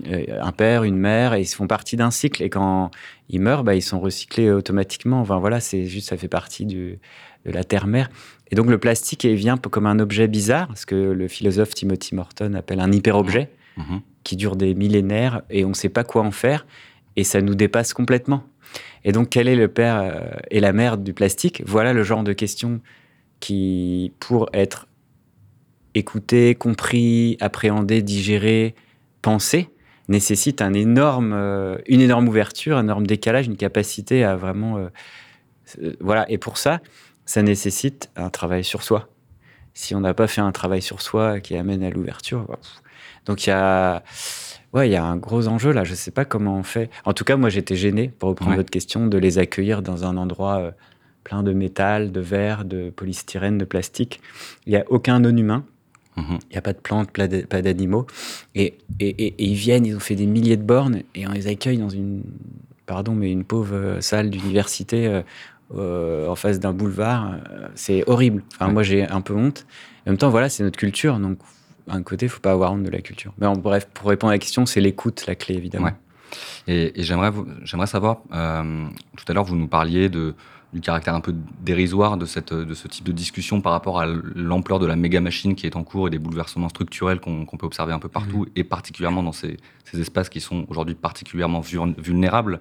euh, 0.07 0.25
un 0.41 0.51
père, 0.51 0.83
une 0.83 0.97
mère, 0.97 1.33
et 1.33 1.41
ils 1.41 1.45
font 1.45 1.67
partie 1.67 1.95
d'un 1.95 2.11
cycle. 2.11 2.43
Et 2.43 2.49
quand 2.49 2.91
ils 3.29 3.39
meurent, 3.39 3.63
bah, 3.63 3.75
ils 3.75 3.81
sont 3.81 3.99
recyclés 3.99 4.51
automatiquement. 4.51 5.21
Enfin 5.21 5.39
voilà, 5.39 5.61
c'est 5.61 5.85
juste, 5.85 6.09
ça 6.09 6.17
fait 6.17 6.27
partie 6.27 6.65
du, 6.65 6.99
de 7.45 7.51
la 7.51 7.63
terre-mère. 7.63 8.09
Et 8.51 8.55
donc 8.55 8.69
le 8.69 8.77
plastique 8.77 9.23
il 9.23 9.35
vient 9.35 9.57
comme 9.57 9.85
un 9.85 9.99
objet 9.99 10.27
bizarre, 10.27 10.69
ce 10.75 10.85
que 10.85 10.95
le 10.95 11.27
philosophe 11.27 11.73
Timothy 11.73 12.15
Morton 12.15 12.53
appelle 12.53 12.79
un 12.79 12.91
hyperobjet. 12.91 13.49
Mhm. 13.77 14.01
qui 14.23 14.35
dure 14.35 14.55
des 14.55 14.73
millénaires 14.73 15.41
et 15.49 15.65
on 15.65 15.69
ne 15.69 15.73
sait 15.73 15.89
pas 15.89 16.03
quoi 16.03 16.23
en 16.23 16.31
faire 16.31 16.65
et 17.15 17.23
ça 17.23 17.41
nous 17.41 17.55
dépasse 17.55 17.93
complètement. 17.93 18.43
Et 19.03 19.11
donc, 19.11 19.29
quel 19.29 19.47
est 19.47 19.55
le 19.55 19.67
père 19.67 19.97
euh, 19.97 20.19
et 20.49 20.59
la 20.59 20.73
mère 20.73 20.97
du 20.97 21.13
plastique? 21.13 21.61
Voilà 21.65 21.93
le 21.93 22.03
genre 22.03 22.23
de 22.23 22.33
questions 22.33 22.81
qui, 23.39 24.13
pour 24.19 24.49
être 24.53 24.87
écouté, 25.93 26.55
compris, 26.55 27.37
appréhendé, 27.39 28.01
digéré, 28.01 28.75
pensé, 29.21 29.69
nécessite 30.07 30.61
un 30.61 30.73
énorme, 30.73 31.33
euh, 31.33 31.77
une 31.87 32.01
énorme 32.01 32.27
ouverture, 32.27 32.77
un 32.77 32.83
énorme 32.83 33.07
décalage, 33.07 33.47
une 33.47 33.57
capacité 33.57 34.23
à 34.23 34.35
vraiment... 34.35 34.77
Euh, 34.77 34.89
voilà, 35.99 36.29
et 36.29 36.37
pour 36.37 36.57
ça, 36.57 36.81
ça 37.25 37.41
nécessite 37.41 38.11
un 38.15 38.29
travail 38.29 38.63
sur 38.63 38.83
soi. 38.83 39.09
Si 39.73 39.95
on 39.95 40.01
n'a 40.01 40.13
pas 40.13 40.27
fait 40.27 40.41
un 40.41 40.51
travail 40.51 40.81
sur 40.81 41.01
soi 41.01 41.39
qui 41.39 41.55
amène 41.55 41.83
à 41.83 41.89
l'ouverture, 41.89 42.45
bah, 42.47 42.59
donc 43.25 43.45
il 43.45 43.49
y 43.49 43.53
a, 43.53 44.03
ouais, 44.75 44.89
il 44.89 44.91
y 44.91 44.95
a 44.95 45.03
un 45.03 45.17
gros 45.17 45.47
enjeu 45.47 45.71
là. 45.71 45.83
Je 45.83 45.95
sais 45.95 46.11
pas 46.11 46.25
comment 46.25 46.57
on 46.57 46.63
fait. 46.63 46.91
En 47.05 47.13
tout 47.13 47.23
cas, 47.23 47.37
moi, 47.37 47.49
j'étais 47.49 47.75
gêné, 47.75 48.09
pour 48.19 48.29
reprendre 48.29 48.55
votre 48.55 48.69
question, 48.69 49.07
de 49.07 49.17
les 49.17 49.39
accueillir 49.39 49.81
dans 49.81 50.05
un 50.05 50.17
endroit 50.17 50.59
euh, 50.59 50.71
plein 51.23 51.41
de 51.41 51.53
métal, 51.53 52.11
de 52.11 52.19
verre, 52.19 52.65
de 52.65 52.91
polystyrène, 52.91 53.57
de 53.57 53.65
plastique. 53.65 54.21
Il 54.67 54.71
n'y 54.71 54.77
a 54.77 54.83
aucun 54.89 55.19
non-humain. 55.19 55.65
Mhm. 56.17 56.39
Il 56.49 56.53
n'y 56.53 56.57
a 56.57 56.61
pas 56.61 56.73
de 56.73 56.79
plantes, 56.79 57.09
pas 57.11 57.61
d'animaux. 57.61 58.05
Et, 58.53 58.77
et, 58.99 59.33
ils 59.43 59.55
viennent, 59.55 59.85
ils 59.85 59.95
ont 59.95 59.99
fait 59.99 60.15
des 60.15 60.27
milliers 60.27 60.57
de 60.57 60.63
bornes 60.63 61.01
et 61.13 61.27
on 61.27 61.31
les 61.31 61.47
accueille 61.47 61.77
dans 61.77 61.89
une, 61.89 62.23
pardon, 62.85 63.15
mais 63.15 63.31
une 63.31 63.43
pauvre 63.43 63.75
euh, 63.75 64.01
salle 64.01 64.29
d'université 64.29 65.23
euh, 65.75 66.27
en 66.27 66.35
face 66.35 66.59
d'un 66.59 66.73
boulevard. 66.73 67.37
C'est 67.73 68.07
horrible. 68.07 68.43
Enfin, 68.53 68.71
moi, 68.71 68.83
j'ai 68.83 69.09
un 69.09 69.21
peu 69.21 69.33
honte. 69.33 69.65
En 70.05 70.11
même 70.11 70.17
temps, 70.17 70.29
voilà, 70.29 70.47
c'est 70.47 70.63
notre 70.63 70.77
culture. 70.77 71.19
Donc, 71.19 71.39
un 71.87 72.03
côté, 72.03 72.25
il 72.25 72.29
faut 72.29 72.39
pas 72.39 72.51
avoir 72.51 72.73
honte 72.73 72.83
de 72.83 72.89
la 72.89 73.01
culture. 73.01 73.33
Mais 73.37 73.47
en 73.47 73.55
bref, 73.55 73.87
pour 73.93 74.09
répondre 74.09 74.31
à 74.31 74.35
la 74.35 74.39
question, 74.39 74.65
c'est 74.65 74.81
l'écoute 74.81 75.25
la 75.27 75.35
clé, 75.35 75.55
évidemment. 75.55 75.91
Et, 76.67 76.91
j'aimerais, 76.97 77.31
j'aimerais 77.63 77.87
savoir, 77.87 78.17
euh, 78.33 78.87
tout 79.15 79.25
à 79.27 79.33
l'heure, 79.33 79.43
vous 79.43 79.55
nous 79.55 79.67
parliez 79.67 80.09
de, 80.09 80.33
du 80.73 80.81
caractère 80.81 81.13
un 81.13 81.21
peu 81.21 81.33
dérisoire 81.61 82.17
de, 82.17 82.25
cette, 82.25 82.53
de 82.53 82.73
ce 82.73 82.87
type 82.87 83.05
de 83.05 83.11
discussion 83.11 83.61
par 83.61 83.71
rapport 83.71 83.99
à 83.99 84.05
l'ampleur 84.05 84.79
de 84.79 84.85
la 84.85 84.95
méga 84.95 85.21
machine 85.21 85.55
qui 85.55 85.67
est 85.67 85.75
en 85.75 85.83
cours 85.83 86.07
et 86.07 86.09
des 86.09 86.19
bouleversements 86.19 86.69
structurels 86.69 87.19
qu'on 87.19 87.45
peut 87.45 87.65
observer 87.65 87.93
un 87.93 87.99
peu 87.99 88.09
partout, 88.09 88.45
mmh. 88.45 88.51
et 88.55 88.63
particulièrement 88.63 89.23
dans 89.23 89.31
ces, 89.31 89.57
ces 89.85 90.01
espaces 90.01 90.29
qui 90.29 90.41
sont 90.41 90.65
aujourd'hui 90.69 90.95
particulièrement 90.95 91.61
vulnérables. 91.61 92.59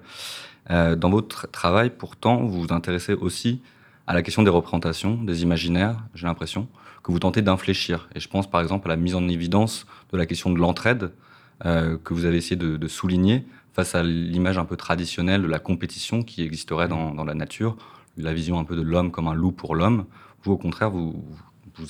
Euh, 0.69 0.95
dans 0.95 1.09
votre 1.09 1.49
travail, 1.51 1.91
pourtant, 1.95 2.37
vous 2.37 2.61
vous 2.61 2.73
intéressez 2.73 3.13
aussi 3.13 3.61
à 4.07 4.13
la 4.13 4.21
question 4.21 4.43
des 4.43 4.49
représentations, 4.49 5.15
des 5.15 5.41
imaginaires, 5.41 5.97
j'ai 6.13 6.27
l'impression 6.27 6.67
que 7.05 7.11
vous 7.11 7.19
tentez 7.19 7.43
d'infléchir. 7.43 8.09
Et 8.15 8.19
je 8.19 8.27
pense 8.27 8.49
par 8.49 8.61
exemple 8.61 8.87
à 8.87 8.95
la 8.95 8.95
mise 8.95 9.13
en 9.13 9.27
évidence 9.27 9.85
de 10.11 10.17
la 10.17 10.25
question 10.25 10.49
de 10.49 10.57
l'entraide 10.57 11.11
euh, 11.63 11.99
que 12.03 12.15
vous 12.15 12.25
avez 12.25 12.37
essayé 12.37 12.55
de, 12.55 12.87
souligner 12.87 13.45
face 13.73 13.93
à 13.93 14.01
l'image 14.01 14.57
un 14.57 14.65
peu 14.65 14.75
traditionnelle 14.75 15.43
de 15.43 15.47
la 15.47 15.59
compétition 15.59 16.23
qui 16.23 16.41
existerait 16.41 16.87
dans, 16.87 17.23
la 17.23 17.35
nature, 17.35 17.77
la 18.17 18.33
vision 18.33 18.57
un 18.57 18.63
peu 18.63 18.75
de 18.75 18.81
l'homme 18.81 19.11
comme 19.11 19.27
un 19.27 19.35
loup 19.35 19.51
pour 19.51 19.75
l'homme. 19.75 20.05
Vous, 20.41 20.53
au 20.53 20.57
contraire, 20.57 20.89
vous, 20.89 21.23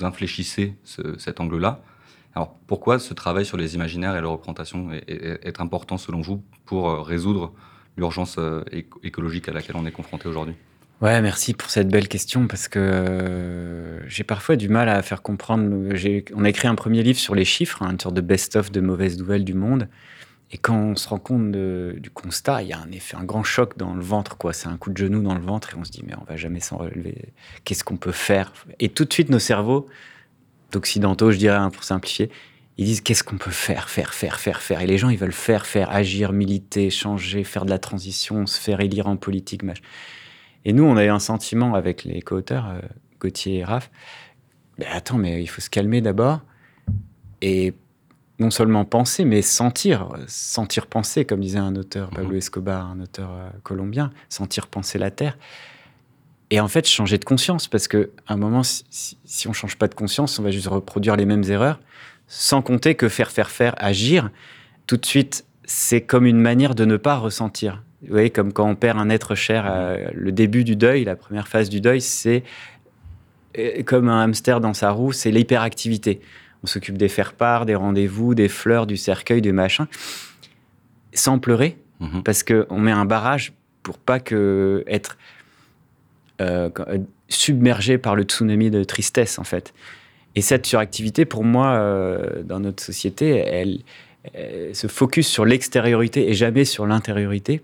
infléchissez 0.02 0.76
cet 1.18 1.40
angle-là. 1.40 1.82
Alors 2.34 2.54
pourquoi 2.68 3.00
ce 3.00 3.14
travail 3.14 3.46
sur 3.46 3.56
les 3.56 3.74
imaginaires 3.74 4.18
et 4.18 4.22
la 4.22 4.28
représentation 4.28 4.92
est, 4.92 5.08
est, 5.08 5.62
important 5.62 5.98
selon 5.98 6.20
vous 6.20 6.44
pour 6.66 6.90
euh, 6.90 7.02
résoudre 7.02 7.54
l'urgence 7.96 8.36
euh, 8.38 8.66
écologique 9.02 9.48
à 9.48 9.54
laquelle 9.54 9.78
on 9.78 9.86
est 9.86 9.94
confronté 9.94 10.28
aujourd'hui? 10.28 10.56
Ouais, 11.02 11.22
merci 11.22 11.54
pour 11.54 11.70
cette 11.70 11.90
belle 11.90 12.08
question 12.08 12.48
parce 12.48 12.70
que 12.70 12.80
euh, 12.80 14.08
j'ai 14.08 14.24
parfois 14.24 14.56
du 14.56 14.70
mal 14.70 14.88
à 14.88 15.02
faire 15.02 15.22
comprendre. 15.22 15.94
On 16.34 16.46
a 16.46 16.50
écrit 16.50 16.68
un 16.70 16.76
premier 16.76 17.04
livre 17.04 17.20
sur 17.20 17.36
les 17.36 17.44
chiffres, 17.44 17.84
hein, 17.84 17.92
une 17.92 18.00
sorte 18.00 18.16
de 18.16 18.22
best-of 18.22 18.72
de 18.72 18.80
mauvaises 18.80 19.18
nouvelles 19.18 19.44
du 19.44 19.54
monde. 19.54 19.90
Et 20.52 20.58
quand 20.58 20.78
on 20.78 20.96
se 20.96 21.10
rend 21.10 21.20
compte 21.20 21.52
du 21.52 22.10
constat, 22.12 22.62
il 22.62 22.70
y 22.70 22.74
a 22.74 22.80
un 22.80 22.92
effet, 22.92 23.18
un 23.18 23.26
grand 23.26 23.44
choc 23.44 23.78
dans 23.78 23.94
le 23.94 24.02
ventre, 24.02 24.38
quoi. 24.38 24.54
C'est 24.54 24.70
un 24.70 24.78
coup 24.78 24.90
de 24.90 24.96
genou 24.96 25.22
dans 25.22 25.36
le 25.36 25.42
ventre 25.42 25.74
et 25.74 25.78
on 25.78 25.84
se 25.84 25.92
dit, 25.92 26.04
mais 26.06 26.14
on 26.22 26.24
va 26.24 26.38
jamais 26.38 26.62
s'en 26.62 26.78
relever. 26.78 27.34
Qu'est-ce 27.66 27.84
qu'on 27.84 27.98
peut 27.98 28.14
faire? 28.14 28.54
Et 28.80 28.88
tout 28.88 29.04
de 29.04 29.12
suite, 29.12 29.30
nos 29.30 29.40
cerveaux, 29.40 29.88
d'occidentaux, 30.72 31.32
je 31.32 31.38
dirais, 31.38 31.58
hein, 31.58 31.72
pour 31.72 31.84
simplifier, 31.84 32.30
ils 32.78 32.86
disent 32.86 33.02
qu'est-ce 33.02 33.24
qu'on 33.24 33.38
peut 33.38 33.52
faire, 33.52 33.90
faire, 33.90 34.14
faire, 34.14 34.40
faire, 34.40 34.62
faire? 34.62 34.82
Et 34.82 34.88
les 34.88 34.98
gens, 34.98 35.10
ils 35.10 35.18
veulent 35.18 35.34
faire, 35.34 35.66
faire, 35.66 35.92
agir, 35.92 36.32
militer, 36.32 36.90
changer, 36.90 37.44
faire 37.44 37.66
de 37.66 37.70
la 37.72 37.80
transition, 37.80 38.46
se 38.46 38.60
faire 38.60 38.80
élire 38.80 39.08
en 39.08 39.18
politique, 39.18 39.64
machin. 39.64 39.82
Et 40.66 40.74
nous, 40.74 40.84
on 40.84 40.98
a 40.98 41.06
eu 41.06 41.10
un 41.10 41.20
sentiment 41.20 41.76
avec 41.76 42.04
les 42.04 42.22
co-auteurs, 42.22 42.68
euh, 42.70 42.80
Gauthier 43.20 43.60
et 43.60 43.64
Raph, 43.64 43.90
attends, 44.92 45.18
mais 45.18 45.42
il 45.42 45.48
faut 45.48 45.62
se 45.62 45.70
calmer 45.70 46.02
d'abord. 46.02 46.42
Et 47.42 47.74
non 48.40 48.50
seulement 48.50 48.84
penser, 48.84 49.24
mais 49.24 49.42
sentir, 49.42 50.10
sentir 50.28 50.88
penser, 50.88 51.26
comme 51.26 51.40
disait 51.40 51.60
un 51.60 51.76
auteur, 51.76 52.10
Pablo 52.10 52.32
mhm. 52.32 52.38
Escobar, 52.38 52.90
un 52.90 53.00
auteur 53.00 53.30
euh, 53.32 53.50
colombien, 53.64 54.12
sentir 54.30 54.68
penser 54.68 54.98
la 54.98 55.12
Terre. 55.12 55.38
Et 56.50 56.60
en 56.60 56.68
fait, 56.68 56.88
changer 56.88 57.18
de 57.18 57.26
conscience, 57.26 57.68
parce 57.68 57.88
qu'à 57.88 58.06
un 58.28 58.38
moment, 58.38 58.62
si, 58.64 59.48
on 59.48 59.50
ne 59.50 59.56
change 59.56 59.78
pas 59.78 59.88
de 59.88 59.96
conscience, 59.96 60.38
on 60.38 60.44
va 60.44 60.52
juste 60.52 60.68
reproduire 60.68 61.16
les 61.16 61.26
mêmes 61.26 61.44
erreurs, 61.44 61.80
sans 62.28 62.62
compter 62.62 62.96
que 62.96 63.10
faire, 63.10 63.32
faire, 63.32 63.50
faire, 63.50 63.74
agir, 63.78 64.30
tout 64.86 64.98
de 64.98 65.06
suite, 65.06 65.46
c'est 65.64 66.02
comme 66.02 66.26
une 66.26 66.40
manière 66.40 66.76
de 66.76 66.86
ne 66.86 66.98
pas 66.98 67.18
ressentir. 67.18 67.84
Vous 68.06 68.14
voyez, 68.14 68.30
comme 68.30 68.54
quand 68.54 68.68
on 68.70 68.76
perd 68.76 69.00
un 69.00 69.10
être 69.10 69.36
cher, 69.36 69.66
euh, 69.68 70.08
le 70.14 70.32
début 70.32 70.64
du 70.64 70.76
deuil, 70.76 71.04
la 71.06 71.16
première 71.16 71.48
phase 71.48 71.70
du 71.70 71.82
deuil, 71.82 72.02
c'est 72.02 72.44
euh, 73.58 73.84
comme 73.84 74.10
un 74.10 74.22
hamster 74.22 74.62
dans 74.62 74.74
sa 74.74 74.92
roue, 74.92 75.12
c'est 75.12 75.32
l'hyperactivité 75.32 76.22
on 76.64 76.68
s'occupe 76.68 76.98
des 76.98 77.10
faire-part, 77.10 77.68
des 77.68 77.76
rendez-vous, 77.76 78.34
des 78.34 78.48
fleurs, 78.48 78.88
du 78.88 78.98
cercueil, 78.98 79.40
des 79.40 79.52
machins, 79.52 79.86
sans 81.14 81.38
pleurer, 81.38 81.78
mhm. 82.00 82.24
parce 82.24 82.42
qu'on 82.42 82.80
met 82.80 82.92
un 82.92 83.06
barrage 83.06 83.54
pour 83.84 84.00
pas 84.00 84.20
que 84.20 84.84
être 84.88 85.16
euh, 86.42 86.72
submergé 87.28 88.00
par 88.00 88.16
le 88.16 88.24
tsunami 88.24 88.72
de 88.72 88.84
tristesse, 88.84 89.38
en 89.38 89.44
fait. 89.44 89.76
Et 90.34 90.42
cette 90.42 90.66
suractivité, 90.66 91.26
pour 91.26 91.44
moi, 91.44 91.80
dans 92.44 92.60
notre 92.60 92.82
société, 92.82 93.30
elle, 93.38 93.82
se 94.74 94.88
focus 94.88 95.28
sur 95.28 95.46
l'extériorité 95.46 96.30
et 96.30 96.34
jamais 96.34 96.66
sur 96.66 96.88
l'intériorité. 96.88 97.62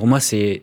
Pour 0.00 0.06
moi, 0.06 0.18
c'est 0.18 0.62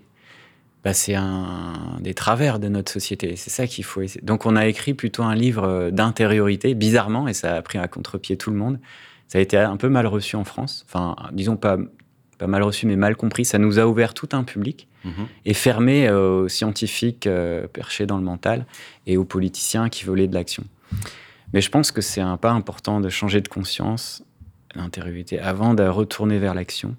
bah, 0.83 0.93
c'est 0.93 1.13
un 1.13 1.97
des 1.99 2.15
travers 2.15 2.57
de 2.57 2.69
notre 2.69 2.91
société. 2.91 3.35
C'est 3.35 3.51
ça 3.51 3.67
qu'il 3.67 3.83
faut 3.83 4.01
essayer. 4.01 4.19
Donc, 4.23 4.47
on 4.47 4.55
a 4.55 4.65
écrit 4.65 4.95
plutôt 4.95 5.21
un 5.21 5.35
livre 5.35 5.63
euh, 5.63 5.91
d'intériorité, 5.91 6.73
bizarrement, 6.73 7.27
et 7.27 7.35
ça 7.35 7.53
a 7.53 7.61
pris 7.61 7.77
à 7.77 7.87
contre-pied 7.87 8.35
tout 8.35 8.49
le 8.49 8.57
monde. 8.57 8.79
Ça 9.27 9.37
a 9.37 9.41
été 9.41 9.55
un 9.55 9.77
peu 9.77 9.89
mal 9.89 10.07
reçu 10.07 10.37
en 10.37 10.43
France. 10.43 10.87
Enfin, 10.87 11.15
disons 11.33 11.55
pas, 11.55 11.77
pas 12.39 12.47
mal 12.47 12.63
reçu, 12.63 12.87
mais 12.87 12.95
mal 12.95 13.15
compris. 13.15 13.45
Ça 13.45 13.59
nous 13.59 13.77
a 13.77 13.85
ouvert 13.85 14.15
tout 14.15 14.29
un 14.31 14.43
public 14.43 14.87
mhm. 15.05 15.27
et 15.45 15.53
fermé 15.53 16.07
euh, 16.07 16.45
aux 16.45 16.47
scientifiques 16.47 17.27
euh, 17.27 17.67
perchés 17.67 18.07
dans 18.07 18.17
le 18.17 18.23
mental 18.23 18.65
et 19.05 19.17
aux 19.17 19.25
politiciens 19.25 19.89
qui 19.89 20.03
voulaient 20.03 20.27
de 20.27 20.33
l'action. 20.33 20.63
Mais 21.53 21.61
je 21.61 21.69
pense 21.69 21.91
que 21.91 22.01
c'est 22.01 22.21
un 22.21 22.37
pas 22.37 22.53
important 22.53 23.01
de 23.01 23.09
changer 23.09 23.41
de 23.41 23.49
conscience, 23.49 24.23
l'intériorité, 24.73 25.39
avant 25.39 25.75
de 25.75 25.83
retourner 25.83 26.39
vers 26.39 26.55
l'action. 26.55 26.95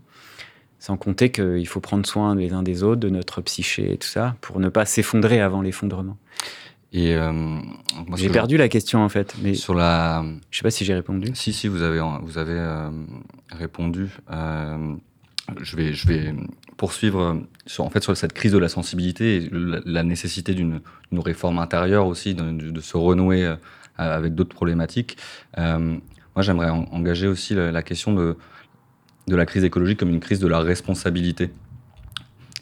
Sans 0.79 0.97
compter 0.97 1.31
qu'il 1.31 1.67
faut 1.67 1.81
prendre 1.81 2.07
soin 2.07 2.35
les 2.35 2.53
uns 2.53 2.63
des 2.63 2.83
autres, 2.83 3.01
de 3.01 3.09
notre 3.09 3.41
psyché 3.41 3.93
et 3.93 3.97
tout 3.97 4.07
ça, 4.07 4.37
pour 4.41 4.61
ne 4.61 4.69
pas 4.69 4.85
s'effondrer 4.85 5.41
avant 5.41 5.61
l'effondrement. 5.61 6.17
Et 6.93 7.15
euh, 7.15 7.61
j'ai 8.17 8.31
perdu 8.31 8.57
la 8.57 8.69
question 8.69 9.05
en 9.05 9.11
fait, 9.11 9.35
mais 9.43 9.55
sur 9.55 9.75
la, 9.75 10.25
je 10.51 10.59
sais 10.59 10.63
pas 10.63 10.71
si 10.71 10.87
j'ai 10.87 10.95
répondu. 10.95 11.31
Si 11.35 11.53
si, 11.53 11.69
vous 11.69 11.83
avez 11.83 12.01
vous 12.23 12.39
avez 12.39 12.55
euh, 12.55 12.91
répondu. 13.51 14.09
Euh, 14.31 14.95
je 15.61 15.77
vais 15.77 15.93
je 15.93 16.07
vais 16.07 16.35
poursuivre 16.79 17.43
sur 17.67 17.85
en 17.85 17.91
fait 17.91 18.03
sur 18.03 18.17
cette 18.17 18.33
crise 18.33 18.53
de 18.53 18.59
la 18.59 18.71
sensibilité 18.71 19.37
et 19.37 19.51
la, 19.53 20.03
nécessité 20.03 20.55
d'une 20.55 20.81
réforme 21.13 21.59
intérieure 21.59 22.07
aussi, 22.07 22.35
de, 22.35 22.81
se 22.81 22.97
renouer 22.97 23.55
avec 23.97 24.35
d'autres 24.35 24.55
problématiques. 24.55 25.17
moi, 25.57 26.43
j'aimerais 26.43 26.71
engager 26.71 27.27
aussi 27.27 27.55
la 27.55 27.83
question 27.83 28.13
de 28.13 28.37
de 29.29 29.37
la 29.37 29.47
crise 29.47 29.65
écologique 29.65 29.99
comme 29.99 30.11
une 30.11 30.21
crise 30.21 30.41
de 30.41 30.49
la 30.49 30.61
responsabilité. 30.61 31.51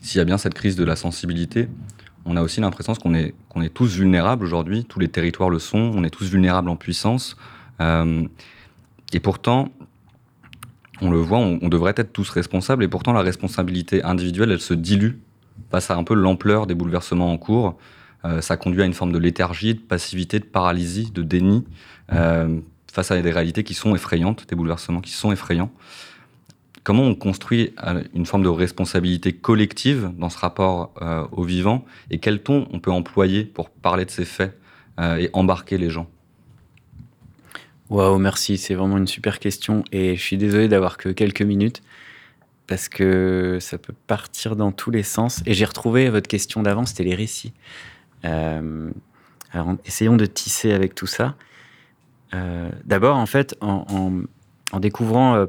S'il 0.02 0.18
y 0.18 0.20
a 0.20 0.24
bien 0.24 0.38
cette 0.38 0.54
crise 0.54 0.76
de 0.76 0.84
la 0.84 0.96
sensibilité, 0.96 1.68
on 2.24 2.36
a 2.36 2.42
aussi 2.42 2.60
l'impression 2.60 2.94
qu'on 2.94 3.14
est, 3.14 3.34
qu'on 3.48 3.62
est 3.62 3.72
tous 3.72 3.96
vulnérables 3.96 4.44
aujourd'hui, 4.44 4.84
tous 4.84 4.98
les 4.98 5.08
territoires 5.08 5.48
le 5.48 5.58
sont, 5.58 5.92
on 5.94 6.04
est 6.04 6.10
tous 6.10 6.28
vulnérables 6.28 6.68
en 6.68 6.76
puissance. 6.76 7.36
Euh, 7.80 8.24
et 9.12 9.20
pourtant, 9.20 9.68
on 11.00 11.10
le 11.10 11.18
voit, 11.18 11.38
on, 11.38 11.68
devrait 11.68 11.94
être 11.96 12.12
tous 12.12 12.28
responsables, 12.30 12.82
et 12.82 12.88
pourtant 12.88 13.12
la 13.12 13.22
responsabilité 13.22 14.02
individuelle, 14.02 14.50
elle 14.50 14.60
se 14.60 14.74
dilue 14.74 15.12
face 15.70 15.90
à 15.90 15.96
un 15.96 16.04
peu 16.04 16.14
l'ampleur 16.14 16.66
des 16.66 16.74
bouleversements 16.74 17.32
en 17.32 17.38
cours. 17.38 17.78
Euh, 18.24 18.40
ça 18.40 18.56
conduit 18.56 18.82
à 18.82 18.86
une 18.86 18.94
forme 18.94 19.12
de 19.12 19.18
léthargie, 19.18 19.74
de 19.74 19.80
passivité, 19.80 20.40
de 20.40 20.44
paralysie, 20.44 21.10
de 21.12 21.22
déni, 21.22 21.64
euh, 22.12 22.58
face 22.92 23.10
à 23.10 23.20
des 23.20 23.30
réalités 23.30 23.62
qui 23.62 23.74
sont 23.74 23.94
effrayantes, 23.94 24.46
des 24.48 24.56
bouleversements 24.56 25.00
qui 25.00 25.12
sont 25.12 25.30
effrayants 25.30 25.70
comment 26.86 27.02
on 27.02 27.16
construit 27.16 27.74
euh, 27.84 28.04
une 28.14 28.26
forme 28.26 28.44
de 28.44 28.48
responsabilité 28.48 29.32
collective 29.32 30.12
dans 30.16 30.30
ce 30.30 30.38
rapport 30.38 30.94
euh, 31.02 31.26
au 31.32 31.42
vivant 31.42 31.84
et 32.12 32.20
quel 32.20 32.40
ton 32.40 32.68
on 32.70 32.78
peut 32.78 32.92
employer 32.92 33.44
pour 33.44 33.70
parler 33.70 34.04
de 34.04 34.10
ces 34.12 34.24
faits 34.24 34.56
euh, 35.00 35.16
et 35.16 35.28
embarquer 35.32 35.78
les 35.78 35.90
gens? 35.90 36.08
Waouh, 37.90 38.18
merci, 38.18 38.56
c'est 38.56 38.74
vraiment 38.74 38.98
une 38.98 39.08
super 39.08 39.40
question 39.40 39.82
et 39.90 40.14
je 40.14 40.22
suis 40.22 40.36
désolé 40.36 40.68
d'avoir 40.68 40.96
que 40.96 41.08
quelques 41.08 41.42
minutes 41.42 41.82
parce 42.68 42.88
que 42.88 43.58
ça 43.60 43.78
peut 43.78 43.94
partir 44.06 44.54
dans 44.54 44.70
tous 44.70 44.92
les 44.92 45.02
sens 45.02 45.42
et 45.44 45.54
j'ai 45.54 45.64
retrouvé 45.64 46.08
votre 46.08 46.28
question 46.28 46.62
d'avant, 46.62 46.86
c'était 46.86 47.04
les 47.04 47.16
récits. 47.16 47.52
alors 48.22 49.74
essayons 49.84 50.16
de 50.16 50.26
tisser 50.26 50.72
avec 50.72 50.94
tout 50.94 51.08
ça. 51.08 51.34
D'abord, 52.84 53.16
en 53.16 53.26
fait, 53.26 53.56
en, 53.60 54.22
en 54.72 54.80
découvrant 54.80 55.46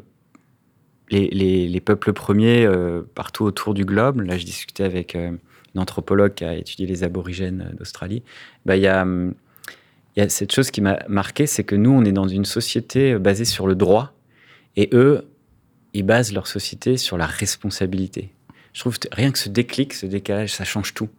les, 1.09 1.81
peuples 1.81 2.13
premiers 2.13 2.65
euh, 2.65 3.01
partout 3.15 3.45
autour 3.45 3.73
du 3.73 3.85
globe. 3.85 4.21
Là, 4.21 4.37
je 4.37 4.45
discutais 4.45 4.83
avec 4.83 5.15
euh, 5.15 5.31
une 5.73 5.81
anthropologue 5.81 6.33
qui 6.33 6.43
a 6.43 6.55
étudié 6.55 6.85
les 6.85 7.03
aborigènes 7.03 7.73
d'Australie. 7.77 8.23
Bah, 8.65 8.75
il 8.75 8.83
y, 8.83 8.87
a, 8.87 10.29
cette 10.29 10.51
chose 10.51 10.71
qui 10.71 10.81
m'a 10.81 10.99
marqué, 11.07 11.47
c'est 11.47 11.63
que 11.63 11.75
nous, 11.75 11.91
on 11.91 12.03
est 12.03 12.11
dans 12.11 12.27
une 12.27 12.45
société 12.45 13.13
euh, 13.13 13.19
basée 13.19 13.45
sur 13.45 13.67
le 13.67 13.75
droit, 13.75 14.13
et 14.75 14.89
eux, 14.93 15.25
ils 15.93 16.03
basent 16.03 16.33
leur 16.33 16.47
société 16.47 16.97
sur 16.97 17.17
la 17.17 17.25
responsabilité. 17.25 18.33
Je 18.73 18.81
trouve 18.81 18.99
que 18.99 19.07
rien 19.11 19.31
que 19.31 19.39
ce 19.39 19.49
déclic, 19.49 19.93
ce 19.93 20.05
décalage, 20.05 20.53
ça 20.53 20.63
change 20.63 20.93
tout. 20.93 21.09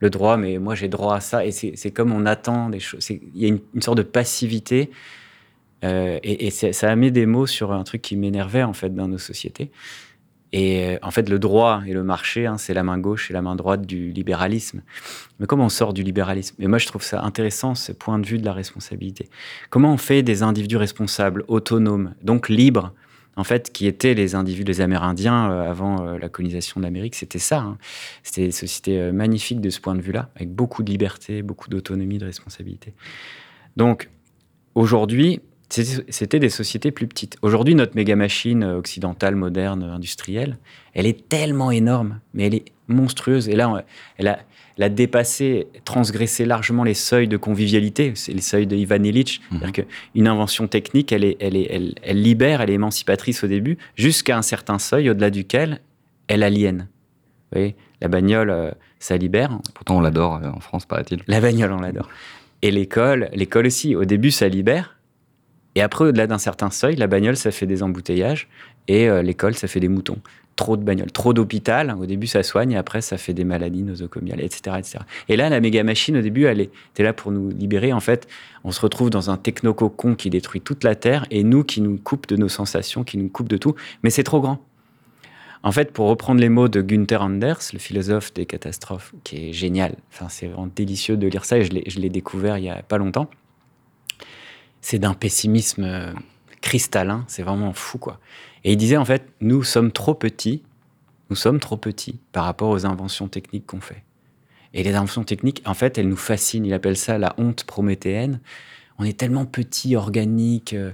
Le 0.00 0.10
droit, 0.10 0.36
mais 0.36 0.58
moi 0.58 0.74
j'ai 0.74 0.88
droit 0.88 1.14
à 1.14 1.20
ça, 1.20 1.46
et 1.46 1.52
c'est 1.52 1.90
comme 1.92 2.12
on 2.12 2.26
attend 2.26 2.68
des 2.68 2.80
choses. 2.80 3.08
Il 3.10 3.20
y 3.36 3.44
a 3.44 3.48
une 3.48 3.80
sorte 3.80 3.96
de 3.96 4.02
passivité 4.02 4.90
euh, 5.84 6.18
et, 6.22 6.50
ça 6.50 6.90
a 6.90 6.96
mis 6.96 7.12
des 7.12 7.26
mots 7.26 7.46
sur 7.46 7.72
un 7.72 7.84
truc 7.84 8.02
qui 8.02 8.16
m'énervait 8.16 8.62
en 8.62 8.72
fait 8.72 8.94
dans 8.94 9.08
nos 9.08 9.18
sociétés. 9.18 9.70
Et 10.52 10.86
euh, 10.86 10.98
en 11.02 11.10
fait, 11.10 11.28
le 11.28 11.38
droit 11.38 11.82
et 11.86 11.92
le 11.92 12.04
marché, 12.04 12.46
hein, 12.46 12.58
c'est 12.58 12.74
la 12.74 12.84
main 12.84 12.98
gauche 12.98 13.30
et 13.30 13.34
la 13.34 13.42
main 13.42 13.56
droite 13.56 13.86
du 13.86 14.12
libéralisme. 14.12 14.82
Mais 15.40 15.46
comment 15.46 15.66
on 15.66 15.68
sort 15.68 15.92
du 15.92 16.02
libéralisme? 16.02 16.62
Et 16.62 16.68
moi, 16.68 16.78
je 16.78 16.86
trouve 16.86 17.02
ça 17.02 17.22
intéressant, 17.22 17.74
ce 17.74 17.92
point 17.92 18.18
de 18.18 18.26
vue 18.26 18.38
de 18.38 18.44
la 18.44 18.52
responsabilité. 18.52 19.28
Comment 19.68 19.92
on 19.92 19.96
fait 19.96 20.22
des 20.22 20.42
individus 20.42 20.76
responsables, 20.76 21.44
autonomes, 21.48 22.14
donc 22.22 22.48
libres? 22.48 22.92
En 23.36 23.42
fait, 23.42 23.72
qui 23.72 23.88
étaient 23.88 24.14
les 24.14 24.36
individus, 24.36 24.62
les 24.62 24.80
Amérindiens 24.80 25.50
euh, 25.50 25.68
avant 25.68 26.04
la 26.04 26.28
colonisation 26.28 26.80
de 26.80 26.84
l'Amérique, 26.84 27.16
c'était 27.16 27.40
ça. 27.40 27.58
Hein. 27.58 27.78
C'était 28.22 28.46
des 28.46 28.52
sociétés 28.52 29.10
magnifiques 29.10 29.60
de 29.60 29.70
ce 29.70 29.80
point 29.80 29.96
de 29.96 30.00
vue-là, 30.00 30.30
avec 30.36 30.54
beaucoup 30.54 30.84
de 30.84 30.90
liberté, 30.92 31.42
beaucoup 31.42 31.68
d'autonomie, 31.68 32.18
de 32.18 32.26
responsabilité. 32.26 32.94
Donc, 33.76 34.08
aujourd'hui, 34.76 35.40
C'était 35.68 36.38
des 36.38 36.50
sociétés 36.50 36.90
plus 36.90 37.06
petites. 37.06 37.36
Aujourd'hui, 37.42 37.74
notre 37.74 37.96
méga 37.96 38.14
machine 38.16 38.62
occidentale, 38.64 39.34
moderne, 39.34 39.82
industrielle, 39.82 40.58
elle 40.92 41.06
est 41.06 41.28
tellement 41.28 41.70
énorme, 41.70 42.20
mais 42.32 42.46
elle 42.46 42.54
est 42.54 42.64
monstrueuse. 42.86 43.48
Et 43.48 43.56
là, 43.56 43.84
elle 44.18 44.28
a, 44.28 44.38
elle 44.76 44.84
a 44.84 44.88
dépassé, 44.88 45.66
transgressé 45.84 46.44
largement 46.44 46.84
les 46.84 46.94
seuils 46.94 47.28
de 47.28 47.36
convivialité. 47.36 48.12
C'est 48.14 48.32
les 48.32 48.40
seuils 48.40 48.66
de 48.66 48.76
Ivan 48.76 49.02
Illich. 49.02 49.40
Mmh. 49.40 49.56
C'est-à-dire 49.58 49.86
qu'une 49.86 50.28
invention 50.28 50.68
technique, 50.68 51.12
elle, 51.12 51.24
est, 51.24 51.36
elle, 51.40 51.56
est, 51.56 51.68
elle, 51.70 51.94
elle, 52.02 52.22
libère, 52.22 52.60
elle 52.60 52.70
est 52.70 52.74
émancipatrice 52.74 53.42
au 53.42 53.46
début, 53.46 53.78
jusqu'à 53.96 54.36
un 54.36 54.42
certain 54.42 54.78
seuil 54.78 55.10
au-delà 55.10 55.30
duquel 55.30 55.80
elle 56.28 56.42
aliène. 56.42 56.88
Vous 57.52 57.60
voyez 57.60 57.76
la 58.00 58.08
bagnole, 58.08 58.50
euh, 58.50 58.70
ça 58.98 59.16
libère. 59.16 59.58
Pourtant, 59.74 59.96
on 59.96 60.00
l'adore 60.00 60.40
euh, 60.42 60.50
en 60.50 60.60
France, 60.60 60.84
paraît-il. 60.84 61.22
La 61.26 61.40
bagnole, 61.40 61.72
on 61.72 61.80
l'adore. 61.80 62.08
Et 62.62 62.70
l'école, 62.70 63.30
l'école 63.32 63.66
aussi. 63.66 63.94
Au 63.94 64.04
début, 64.04 64.30
ça 64.30 64.48
libère. 64.48 64.98
Et 65.74 65.82
après, 65.82 66.04
au-delà 66.04 66.26
d'un 66.26 66.38
certain 66.38 66.70
seuil, 66.70 66.96
la 66.96 67.06
bagnole, 67.06 67.36
ça 67.36 67.50
fait 67.50 67.66
des 67.66 67.82
embouteillages. 67.82 68.48
Et 68.86 69.08
euh, 69.08 69.22
l'école, 69.22 69.54
ça 69.54 69.66
fait 69.66 69.80
des 69.80 69.88
moutons. 69.88 70.18
Trop 70.56 70.76
de 70.76 70.84
bagnoles, 70.84 71.10
trop 71.10 71.32
d'hôpital. 71.32 71.96
Au 71.98 72.06
début, 72.06 72.28
ça 72.28 72.44
soigne. 72.44 72.72
Et 72.72 72.76
après, 72.76 73.00
ça 73.00 73.18
fait 73.18 73.32
des 73.32 73.44
maladies 73.44 73.82
nosocomiales, 73.82 74.40
etc., 74.40 74.76
etc. 74.78 74.98
Et 75.28 75.36
là, 75.36 75.48
la 75.48 75.60
méga 75.60 75.82
machine, 75.82 76.16
au 76.16 76.22
début, 76.22 76.44
elle 76.44 76.60
était 76.60 77.02
là 77.02 77.12
pour 77.12 77.32
nous 77.32 77.50
libérer. 77.50 77.92
En 77.92 78.00
fait, 78.00 78.28
on 78.62 78.70
se 78.70 78.80
retrouve 78.80 79.10
dans 79.10 79.30
un 79.30 79.36
technococon 79.36 80.14
qui 80.14 80.30
détruit 80.30 80.60
toute 80.60 80.84
la 80.84 80.94
Terre. 80.94 81.26
Et 81.30 81.42
nous, 81.42 81.64
qui 81.64 81.80
nous 81.80 81.96
coupe 81.96 82.28
de 82.28 82.36
nos 82.36 82.48
sensations, 82.48 83.02
qui 83.02 83.18
nous 83.18 83.28
coupe 83.28 83.48
de 83.48 83.56
tout. 83.56 83.74
Mais 84.04 84.10
c'est 84.10 84.24
trop 84.24 84.40
grand. 84.40 84.60
En 85.64 85.72
fait, 85.72 85.92
pour 85.92 86.08
reprendre 86.08 86.42
les 86.42 86.50
mots 86.50 86.68
de 86.68 86.82
Günther 86.82 87.22
Anders, 87.22 87.58
le 87.72 87.78
philosophe 87.78 88.34
des 88.34 88.44
catastrophes, 88.44 89.14
qui 89.24 89.48
est 89.48 89.52
génial, 89.54 89.96
enfin, 90.12 90.28
c'est 90.28 90.46
vraiment 90.46 90.68
délicieux 90.76 91.16
de 91.16 91.26
lire 91.26 91.46
ça 91.46 91.56
et 91.56 91.64
je 91.64 92.00
l'ai 92.00 92.10
découvert 92.10 92.58
il 92.58 92.64
y 92.64 92.68
a 92.68 92.82
pas 92.82 92.98
longtemps. 92.98 93.30
C'est 94.86 94.98
d'un 94.98 95.14
pessimisme 95.14 95.84
euh, 95.84 96.12
cristallin, 96.60 97.24
c'est 97.26 97.42
vraiment 97.42 97.72
fou, 97.72 97.96
quoi. 97.96 98.20
Et 98.64 98.72
il 98.72 98.76
disait, 98.76 98.98
en 98.98 99.04
fait, 99.06 99.26
nous 99.40 99.62
sommes 99.62 99.90
trop 99.90 100.12
petits, 100.12 100.62
nous 101.30 101.36
sommes 101.36 101.58
trop 101.58 101.78
petits 101.78 102.20
par 102.32 102.44
rapport 102.44 102.68
aux 102.68 102.84
inventions 102.84 103.28
techniques 103.28 103.64
qu'on 103.64 103.80
fait. 103.80 104.02
Et 104.74 104.82
les 104.82 104.94
inventions 104.94 105.24
techniques, 105.24 105.62
en 105.64 105.72
fait, 105.72 105.96
elles 105.96 106.06
nous 106.06 106.18
fascinent. 106.18 106.66
Il 106.66 106.74
appelle 106.74 106.98
ça 106.98 107.16
la 107.16 107.34
honte 107.38 107.64
prométhéenne. 107.64 108.40
On 108.98 109.04
est 109.04 109.16
tellement 109.16 109.46
petits, 109.46 109.96
organiques, 109.96 110.74
euh, 110.74 110.92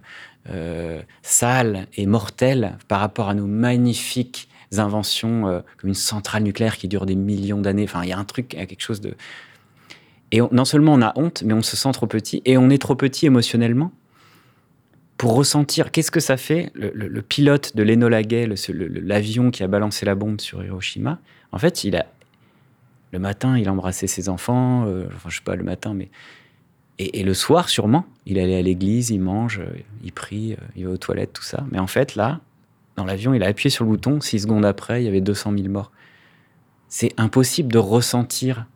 euh 0.50 1.02
sales 1.22 1.88
et 1.96 2.06
mortels 2.06 2.78
par 2.86 3.00
rapport 3.00 3.28
à 3.28 3.34
nos 3.34 3.48
magnifiques 3.48 4.48
inventions 4.78 5.48
euh, 5.48 5.60
comme 5.78 5.88
une 5.88 5.94
centrale 5.94 6.44
nucléaire 6.44 6.76
qui 6.76 6.86
dure 6.86 7.06
des 7.06 7.16
millions 7.16 7.60
d'années. 7.60 7.84
Enfin, 7.84 8.04
il 8.04 8.10
y 8.10 8.12
a 8.12 8.18
un 8.18 8.24
truc, 8.24 8.52
il 8.52 8.60
y 8.60 8.62
a 8.62 8.66
quelque 8.66 8.82
chose 8.82 9.00
de. 9.00 9.16
Et 10.32 10.40
non 10.52 10.64
seulement 10.64 10.94
on 10.94 11.02
a 11.02 11.12
honte, 11.16 11.42
mais 11.44 11.54
on 11.54 11.62
se 11.62 11.76
sent 11.76 11.90
trop 11.92 12.06
petit 12.06 12.42
et 12.44 12.56
on 12.56 12.70
est 12.70 12.80
trop 12.80 12.94
petit 12.94 13.26
émotionnellement 13.26 13.92
pour 15.16 15.34
ressentir 15.34 15.90
qu'est-ce 15.90 16.10
que 16.10 16.20
ça 16.20 16.36
fait. 16.36 16.70
Le, 16.74 17.20
pilote 17.20 17.76
de 17.76 17.82
l'Enola 17.82 18.22
Gay, 18.22 18.48
l'avion 18.68 19.50
qui 19.50 19.62
a 19.62 19.66
balancé 19.66 20.06
la 20.06 20.14
bombe 20.14 20.40
sur 20.40 20.64
Hiroshima, 20.64 21.18
en 21.52 21.58
fait, 21.58 21.84
il 21.84 21.96
a 21.96 22.06
le 23.12 23.18
matin, 23.18 23.58
il 23.58 23.68
embrassait 23.68 24.06
ses 24.06 24.28
enfants, 24.28 24.86
euh, 24.86 25.06
enfin, 25.14 25.28
je 25.28 25.36
sais 25.36 25.44
pas 25.44 25.56
le 25.56 25.64
matin, 25.64 25.94
mais 25.94 26.08
et, 26.98 27.20
et, 27.20 27.22
le 27.24 27.34
soir, 27.34 27.68
sûrement, 27.68 28.06
il 28.24 28.38
allait 28.38 28.56
à 28.56 28.62
l'église, 28.62 29.10
il 29.10 29.20
mange, 29.20 29.58
euh, 29.58 29.72
il 30.04 30.12
prie, 30.12 30.56
il 30.76 30.86
va 30.86 30.92
aux 30.92 30.96
toilettes, 30.96 31.32
tout 31.32 31.42
ça. 31.42 31.64
Mais 31.72 31.78
en 31.78 31.86
fait, 31.86 32.14
là, 32.14 32.40
dans 32.96 33.04
l'avion, 33.04 33.34
il 33.34 33.42
a 33.42 33.46
appuyé 33.46 33.70
sur 33.70 33.84
le 33.84 33.90
bouton, 33.90 34.20
six 34.20 34.40
secondes 34.40 34.64
après, 34.64 35.02
il 35.02 35.06
y 35.06 35.08
avait 35.08 35.20
200 35.20 35.52
000 35.56 35.68
morts. 35.68 35.90
C'est 36.88 37.12
impossible 37.16 37.72
de 37.72 37.78
ressentir 37.78 38.66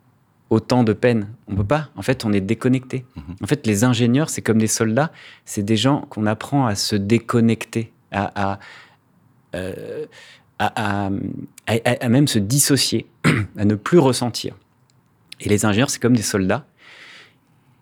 autant 0.49 0.83
de 0.83 0.93
peine. 0.93 1.29
On 1.47 1.55
peut 1.55 1.63
pas. 1.63 1.89
En 1.95 2.01
fait, 2.01 2.25
on 2.25 2.33
est 2.33 2.41
déconnecté. 2.41 3.05
Mhm. 3.15 3.35
En 3.41 3.47
fait, 3.47 3.65
les 3.65 3.83
ingénieurs, 3.83 4.29
c'est 4.29 4.41
comme 4.41 4.57
des 4.57 4.67
soldats. 4.67 5.11
C'est 5.45 5.63
des 5.63 5.77
gens 5.77 6.01
qu'on 6.09 6.25
apprend 6.25 6.65
à 6.65 6.75
se 6.75 6.95
déconnecter, 6.95 7.91
à, 8.11 8.59
euh, 9.55 10.05
à, 10.59 11.09
à, 11.67 12.09
même 12.09 12.27
se 12.27 12.39
dissocier, 12.39 13.07
à 13.57 13.65
ne 13.65 13.75
plus 13.75 13.99
ressentir. 13.99 14.55
Et 15.41 15.49
les 15.49 15.65
ingénieurs, 15.65 15.89
c'est 15.89 16.01
comme 16.01 16.15
des 16.15 16.23
soldats. 16.23 16.65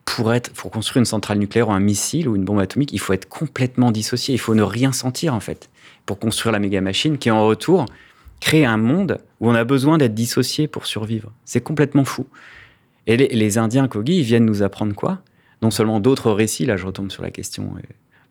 Pour, 0.05 0.33
être, 0.33 0.51
pour 0.51 0.69
construire 0.69 0.99
une 0.99 1.05
centrale 1.05 1.39
nucléaire 1.39 1.69
ou 1.69 1.71
un 1.71 1.79
missile 1.79 2.27
ou 2.27 2.35
une 2.35 2.43
bombe 2.43 2.59
atomique, 2.59 2.91
il 2.91 2.99
faut 2.99 3.13
être 3.13 3.27
complètement 3.29 3.91
dissocié. 3.91 4.35
Il 4.35 4.37
faut 4.37 4.53
ne 4.53 4.61
rien 4.61 4.91
sentir, 4.91 5.33
en 5.33 5.39
fait 5.39 5.69
pour 6.05 6.19
construire 6.19 6.51
la 6.51 6.59
méga 6.59 6.81
machine, 6.81 7.17
qui 7.17 7.31
en 7.31 7.45
retour 7.45 7.85
crée 8.43 8.65
un 8.65 8.75
monde 8.75 9.19
où 9.39 9.49
on 9.49 9.55
a 9.55 9.63
besoin 9.63 9.97
d'être 9.97 10.13
dissocié 10.13 10.67
pour 10.67 10.85
survivre. 10.85 11.31
C'est 11.45 11.61
complètement 11.61 12.03
fou. 12.03 12.27
Et 13.07 13.15
les, 13.15 13.57
Indiens 13.57 13.87
Kogi, 13.87 14.17
ils 14.17 14.23
viennent 14.23 14.45
nous 14.45 14.63
apprendre 14.63 14.93
quoi? 14.93 15.21
Non 15.61 15.71
seulement 15.71 16.01
d'autres 16.01 16.29
récits, 16.29 16.65
là 16.65 16.75
je 16.75 16.85
retombe 16.85 17.09
sur 17.09 17.23
la 17.23 17.31
question, 17.31 17.73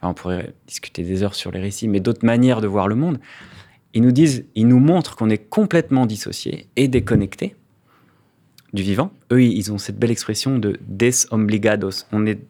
on 0.03 0.13
pourrait 0.13 0.53
discuter 0.67 1.03
des 1.03 1.23
heures 1.23 1.35
sur 1.35 1.51
les 1.51 1.61
récits, 1.61 1.89
mais 1.89 2.01
d'autres 2.01 2.27
manières 2.27 2.61
de 2.61 2.67
voir 2.67 2.89
le 2.89 2.95
monde. 2.95 3.21
Ils 3.95 4.03
nous 4.03 4.13
disent, 4.13 4.45
ils 4.55 4.69
nous 4.69 4.81
montrent 4.81 5.17
qu'on 5.17 5.31
est 5.31 5.49
complètement 5.49 6.05
dissocié 6.05 6.67
et 6.77 6.89
déconnecté 6.89 7.57
du 8.75 8.83
vivant. 8.83 9.13
Eux, 9.33 9.43
ils 9.43 9.73
ont 9.73 9.79
cette 9.79 9.99
belle 9.99 10.11
expression 10.11 10.59
de 10.59 10.79
desobligados. 10.89 12.05
On 12.13 12.27
est 12.27 12.41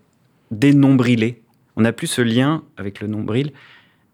dénombrilé. 0.50 1.42
On 1.76 1.82
n'a 1.82 1.92
plus 1.92 2.08
ce 2.08 2.22
lien 2.22 2.64
avec 2.76 3.00
le 3.00 3.06
nombril 3.06 3.52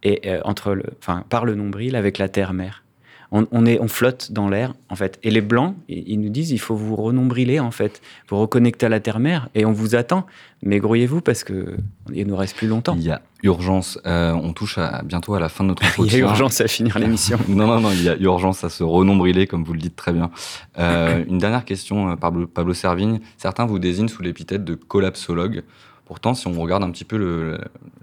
et 0.02 0.28
euh, 0.28 0.40
entre 0.44 0.74
le, 0.74 0.84
enfin, 0.98 1.24
par 1.30 1.46
le 1.46 1.54
nombril 1.54 1.96
avec 1.96 2.18
la 2.18 2.28
terre-mère. 2.28 2.82
On, 3.30 3.66
est, 3.66 3.78
on 3.78 3.88
flotte 3.88 4.32
dans 4.32 4.48
l'air, 4.48 4.74
en 4.88 4.96
fait. 4.96 5.18
Et 5.22 5.30
les 5.30 5.42
Blancs, 5.42 5.74
ils 5.88 6.18
nous 6.18 6.30
disent, 6.30 6.50
il 6.50 6.58
faut 6.58 6.74
vous 6.74 6.96
renombriler, 6.96 7.60
en 7.60 7.70
fait, 7.70 8.00
vous 8.28 8.38
reconnecter 8.38 8.86
à 8.86 8.88
la 8.88 9.00
terre-mère, 9.00 9.50
et 9.54 9.66
on 9.66 9.72
vous 9.72 9.94
attend. 9.94 10.26
Mais 10.62 10.78
grouillez-vous 10.78 11.20
parce 11.20 11.44
que 11.44 11.76
il 12.12 12.26
nous 12.26 12.36
reste 12.36 12.56
plus 12.56 12.68
longtemps. 12.68 12.94
Il 12.96 13.04
y 13.04 13.10
a 13.10 13.20
urgence. 13.42 14.00
Euh, 14.06 14.32
on 14.32 14.52
touche 14.52 14.78
à, 14.78 15.02
bientôt 15.02 15.34
à 15.34 15.40
la 15.40 15.50
fin 15.50 15.62
de 15.62 15.68
notre 15.68 15.84
entretien. 15.84 16.04
il 16.18 16.20
y 16.20 16.22
a 16.22 16.26
urgence 16.26 16.60
à 16.62 16.68
finir 16.68 16.98
l'émission. 17.00 17.38
non, 17.48 17.66
non, 17.66 17.80
non, 17.80 17.90
il 17.90 18.02
y 18.02 18.08
a 18.08 18.16
urgence 18.16 18.64
à 18.64 18.70
se 18.70 18.82
renombriler, 18.82 19.46
comme 19.46 19.62
vous 19.62 19.74
le 19.74 19.80
dites 19.80 19.96
très 19.96 20.12
bien. 20.12 20.30
Euh, 20.78 21.22
une 21.28 21.38
dernière 21.38 21.66
question, 21.66 22.16
Pablo, 22.16 22.46
Pablo 22.46 22.72
Servigne. 22.72 23.20
Certains 23.36 23.66
vous 23.66 23.78
désignent 23.78 24.08
sous 24.08 24.22
l'épithète 24.22 24.64
de 24.64 24.74
collapsologue. 24.74 25.64
Pourtant, 26.08 26.32
si 26.32 26.46
on 26.46 26.52
regarde 26.52 26.82
un 26.82 26.90
petit 26.90 27.04
peu 27.04 27.18
le, 27.18 27.58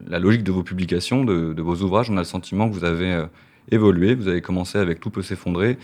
la 0.07 0.19
logique 0.19 0.43
de 0.43 0.51
vos 0.51 0.61
publications, 0.61 1.25
de, 1.25 1.59
vos 1.59 1.77
ouvrages, 1.77 2.11
on 2.11 2.17
a 2.17 2.21
le 2.21 2.25
sentiment 2.25 2.69
que 2.69 2.73
vous 2.75 2.83
avez 2.83 3.11
euh, 3.11 3.25
évolué. 3.71 4.15
Vous 4.15 4.27
avez 4.27 4.41
commencé 4.41 4.77
avec 4.77 4.99
Tout 4.99 5.09
peut 5.09 5.21
s'effondrer. 5.21 5.77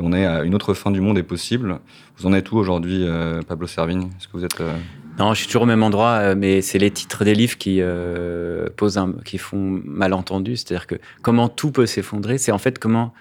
On 0.00 0.12
est 0.12 0.26
à 0.26 0.42
une 0.42 0.54
autre 0.54 0.74
fin 0.74 0.90
du 0.90 1.00
monde 1.00 1.18
est 1.18 1.22
possible. 1.22 1.78
Vous 2.16 2.26
en 2.26 2.32
êtes 2.32 2.50
où 2.50 2.56
aujourd'hui, 2.56 3.04
euh, 3.04 3.42
Pablo 3.42 3.66
Servigne? 3.66 4.08
Est-ce 4.18 4.26
que 4.26 4.36
vous 4.36 4.44
êtes 4.44 4.60
euh, 4.60 4.76
Non, 5.18 5.34
je 5.34 5.38
suis 5.38 5.46
toujours 5.46 5.62
au 5.62 5.66
même 5.66 5.84
endroit, 5.84 6.34
mais 6.34 6.62
c'est 6.62 6.78
les 6.78 6.90
titres 6.90 7.24
des 7.24 7.34
livres 7.34 7.56
qui 7.56 7.80
posent 8.76 9.00
qui 9.24 9.38
font 9.38 9.80
malentendu. 9.84 10.56
C'est-à-dire 10.56 10.86
que 10.86 10.96
comment 11.22 11.48
tout 11.48 11.70
peut 11.70 11.86
s'effondrer, 11.86 12.38
c'est 12.38 12.52
en 12.52 12.58
fait 12.58 12.78
comment 12.78 13.14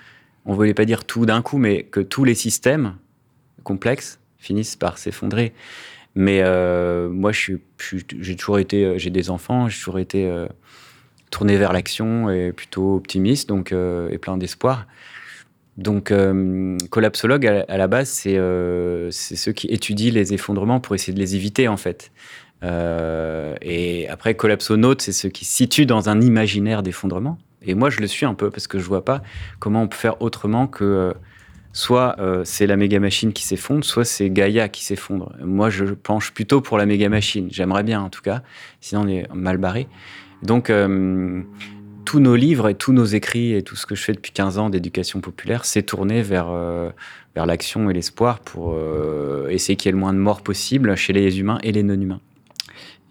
on 0.46 0.54
voulait 0.54 0.74
pas 0.74 0.86
dire 0.86 1.06
tout 1.06 1.26
d'un 1.26 1.42
coup, 1.42 1.58
mais 1.58 1.84
que 1.84 2.00
tous 2.00 2.24
les 2.24 2.36
systèmes 2.36 2.96
complexes 3.64 4.20
finissent 4.38 4.76
par 4.76 4.98
s'effondrer. 4.98 5.54
Mais 6.16 6.42
euh, 6.42 7.10
moi, 7.10 7.32
j'ai 7.32 7.60
toujours 8.38 8.60
été, 8.60 8.86
euh, 8.86 8.98
j'ai 8.98 9.10
des 9.10 9.30
enfants, 9.30 9.68
j'ai 9.68 9.80
toujours 9.80 10.00
été 10.00 10.28
euh, 10.28 10.48
tourné 11.34 11.58
vers 11.58 11.74
l'action 11.74 12.30
et 12.30 12.52
plutôt 12.52 12.96
optimiste, 12.96 13.50
donc 13.50 13.72
et 13.74 14.18
plein 14.18 14.38
d'espoir. 14.38 14.86
Donc, 15.78 16.14
collapsologue 16.92 17.48
à, 17.68 17.78
la 17.78 17.88
base, 17.88 18.08
c'est 18.10 18.40
c'est 19.10 19.36
ceux 19.36 19.52
qui 19.52 19.68
étudient 19.68 20.12
les 20.12 20.34
effondrements 20.34 20.80
pour 20.80 20.94
essayer 20.94 21.14
de 21.14 21.20
les 21.20 21.36
éviter, 21.36 21.68
en 21.68 21.78
fait. 21.78 22.12
et 22.62 24.08
après, 24.10 24.36
collapsonaute, 24.36 25.02
c'est 25.02 25.12
ceux 25.12 25.30
qui 25.30 25.46
se 25.46 25.56
situent 25.56 25.88
dans 25.88 26.10
un 26.10 26.22
imaginaire 26.22 26.84
d'effondrement. 26.84 27.40
Et 27.66 27.74
moi, 27.76 27.90
je 27.90 28.00
le 28.00 28.08
suis 28.08 28.26
un 28.26 28.34
peu 28.34 28.50
parce 28.50 28.68
que 28.68 28.78
je 28.78 28.86
vois 28.86 29.06
pas 29.06 29.24
comment 29.60 29.84
on 29.84 29.88
peut 29.88 29.98
faire 29.98 30.22
autrement 30.22 30.68
que 30.68 31.14
soit 31.74 32.16
euh, 32.20 32.44
c'est 32.46 32.68
la 32.68 32.78
méga 32.78 33.00
machine 33.00 33.34
qui 33.34 33.44
s'effondre, 33.44 33.84
soit 33.84 34.06
c'est 34.06 34.30
Gaïa 34.30 34.70
qui 34.70 34.86
s'effondre. 34.86 35.34
Moi, 35.42 35.70
je 35.70 35.86
penche 35.86 36.32
plutôt 36.32 36.62
pour 36.62 36.78
la 36.78 36.86
méga 36.86 37.10
machine. 37.10 37.50
J'aimerais 37.52 37.84
bien, 37.84 38.02
en 38.02 38.10
tout 38.10 38.22
cas. 38.22 38.44
Sinon, 38.80 39.02
on 39.02 39.08
est 39.08 39.28
mal 39.34 39.58
barré. 39.58 39.88
Donc, 40.44 40.70
euh, 40.70 41.42
tous 42.06 42.20
nos 42.20 42.36
livres 42.36 42.70
et 42.70 42.76
tous 42.76 42.94
nos 42.94 43.06
écrits 43.06 43.54
et 43.54 43.64
tout 43.64 43.76
ce 43.76 43.86
que 43.86 43.96
je 43.96 44.04
fais 44.04 44.14
depuis 44.14 44.32
15 44.32 44.58
ans 44.58 44.70
d'éducation 44.70 45.22
populaire, 45.22 45.66
c'est 45.66 45.84
tourné 45.84 46.22
vers, 46.22 46.50
euh, 46.50 46.92
vers 47.34 47.46
l'action 47.46 47.90
et 47.90 47.94
l'espoir 47.94 48.40
pour 48.40 48.78
essayer 49.50 49.76
qu'il 49.76 49.88
y 49.88 49.90
ait 49.90 49.94
le 49.94 50.00
moins 50.00 50.14
de 50.14 50.20
morts 50.20 50.42
possible 50.42 50.96
chez 50.96 51.14
les 51.14 51.40
humains 51.40 51.60
et 51.64 51.72
les 51.72 51.84
non-humains. 51.84 52.22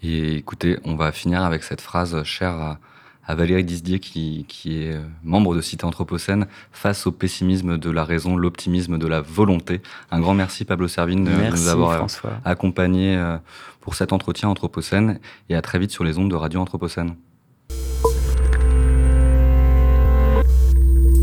Et 0.03 0.37
écoutez, 0.37 0.79
on 0.85 0.97
va 0.97 1.12
finir 1.12 1.42
avec 1.42 1.62
cette 1.62 1.81
phrase 1.81 2.23
chère 2.25 2.55
à 2.55 2.81
à 3.27 3.35
Valérie 3.35 3.65
Disdier, 3.65 4.01
qui, 4.01 4.45
qui, 4.49 4.83
est 4.83 4.93
euh, 4.93 5.03
membre 5.23 5.55
de 5.55 5.61
Cité 5.61 5.85
Anthropocène, 5.85 6.47
face 6.73 7.07
au 7.07 7.13
pessimisme 7.13 7.79
de 7.79 7.91
la 7.91 8.05
raison, 8.05 8.37
l'optimisme 8.37 8.99
de 8.99 9.07
la 9.07 9.21
volonté. 9.21 9.81
Un 10.11 10.21
grand 10.21 10.35
merci, 10.35 10.65
Pablo 10.65 10.89
Servine, 10.89 11.25
de 11.25 11.31
nous 11.31 11.69
avoir 11.69 12.03
euh, 12.03 12.29
accompagnés 12.45 13.17
euh, 13.17 13.39
pour 13.81 13.95
cet 13.95 14.13
entretien 14.13 14.49
Anthropocène, 14.49 15.21
et 15.49 15.55
à 15.55 15.63
très 15.63 15.79
vite 15.79 15.91
sur 15.91 16.05
les 16.05 16.19
ondes 16.19 16.31
de 16.31 16.37
Radio 16.37 16.61
Anthropocène. 16.61 17.15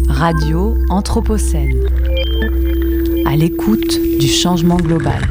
Radio 0.08 0.76
Anthropocène, 0.90 1.86
à 3.26 3.36
l'écoute 3.36 4.00
du 4.20 4.28
changement 4.28 4.78
global. 4.78 5.22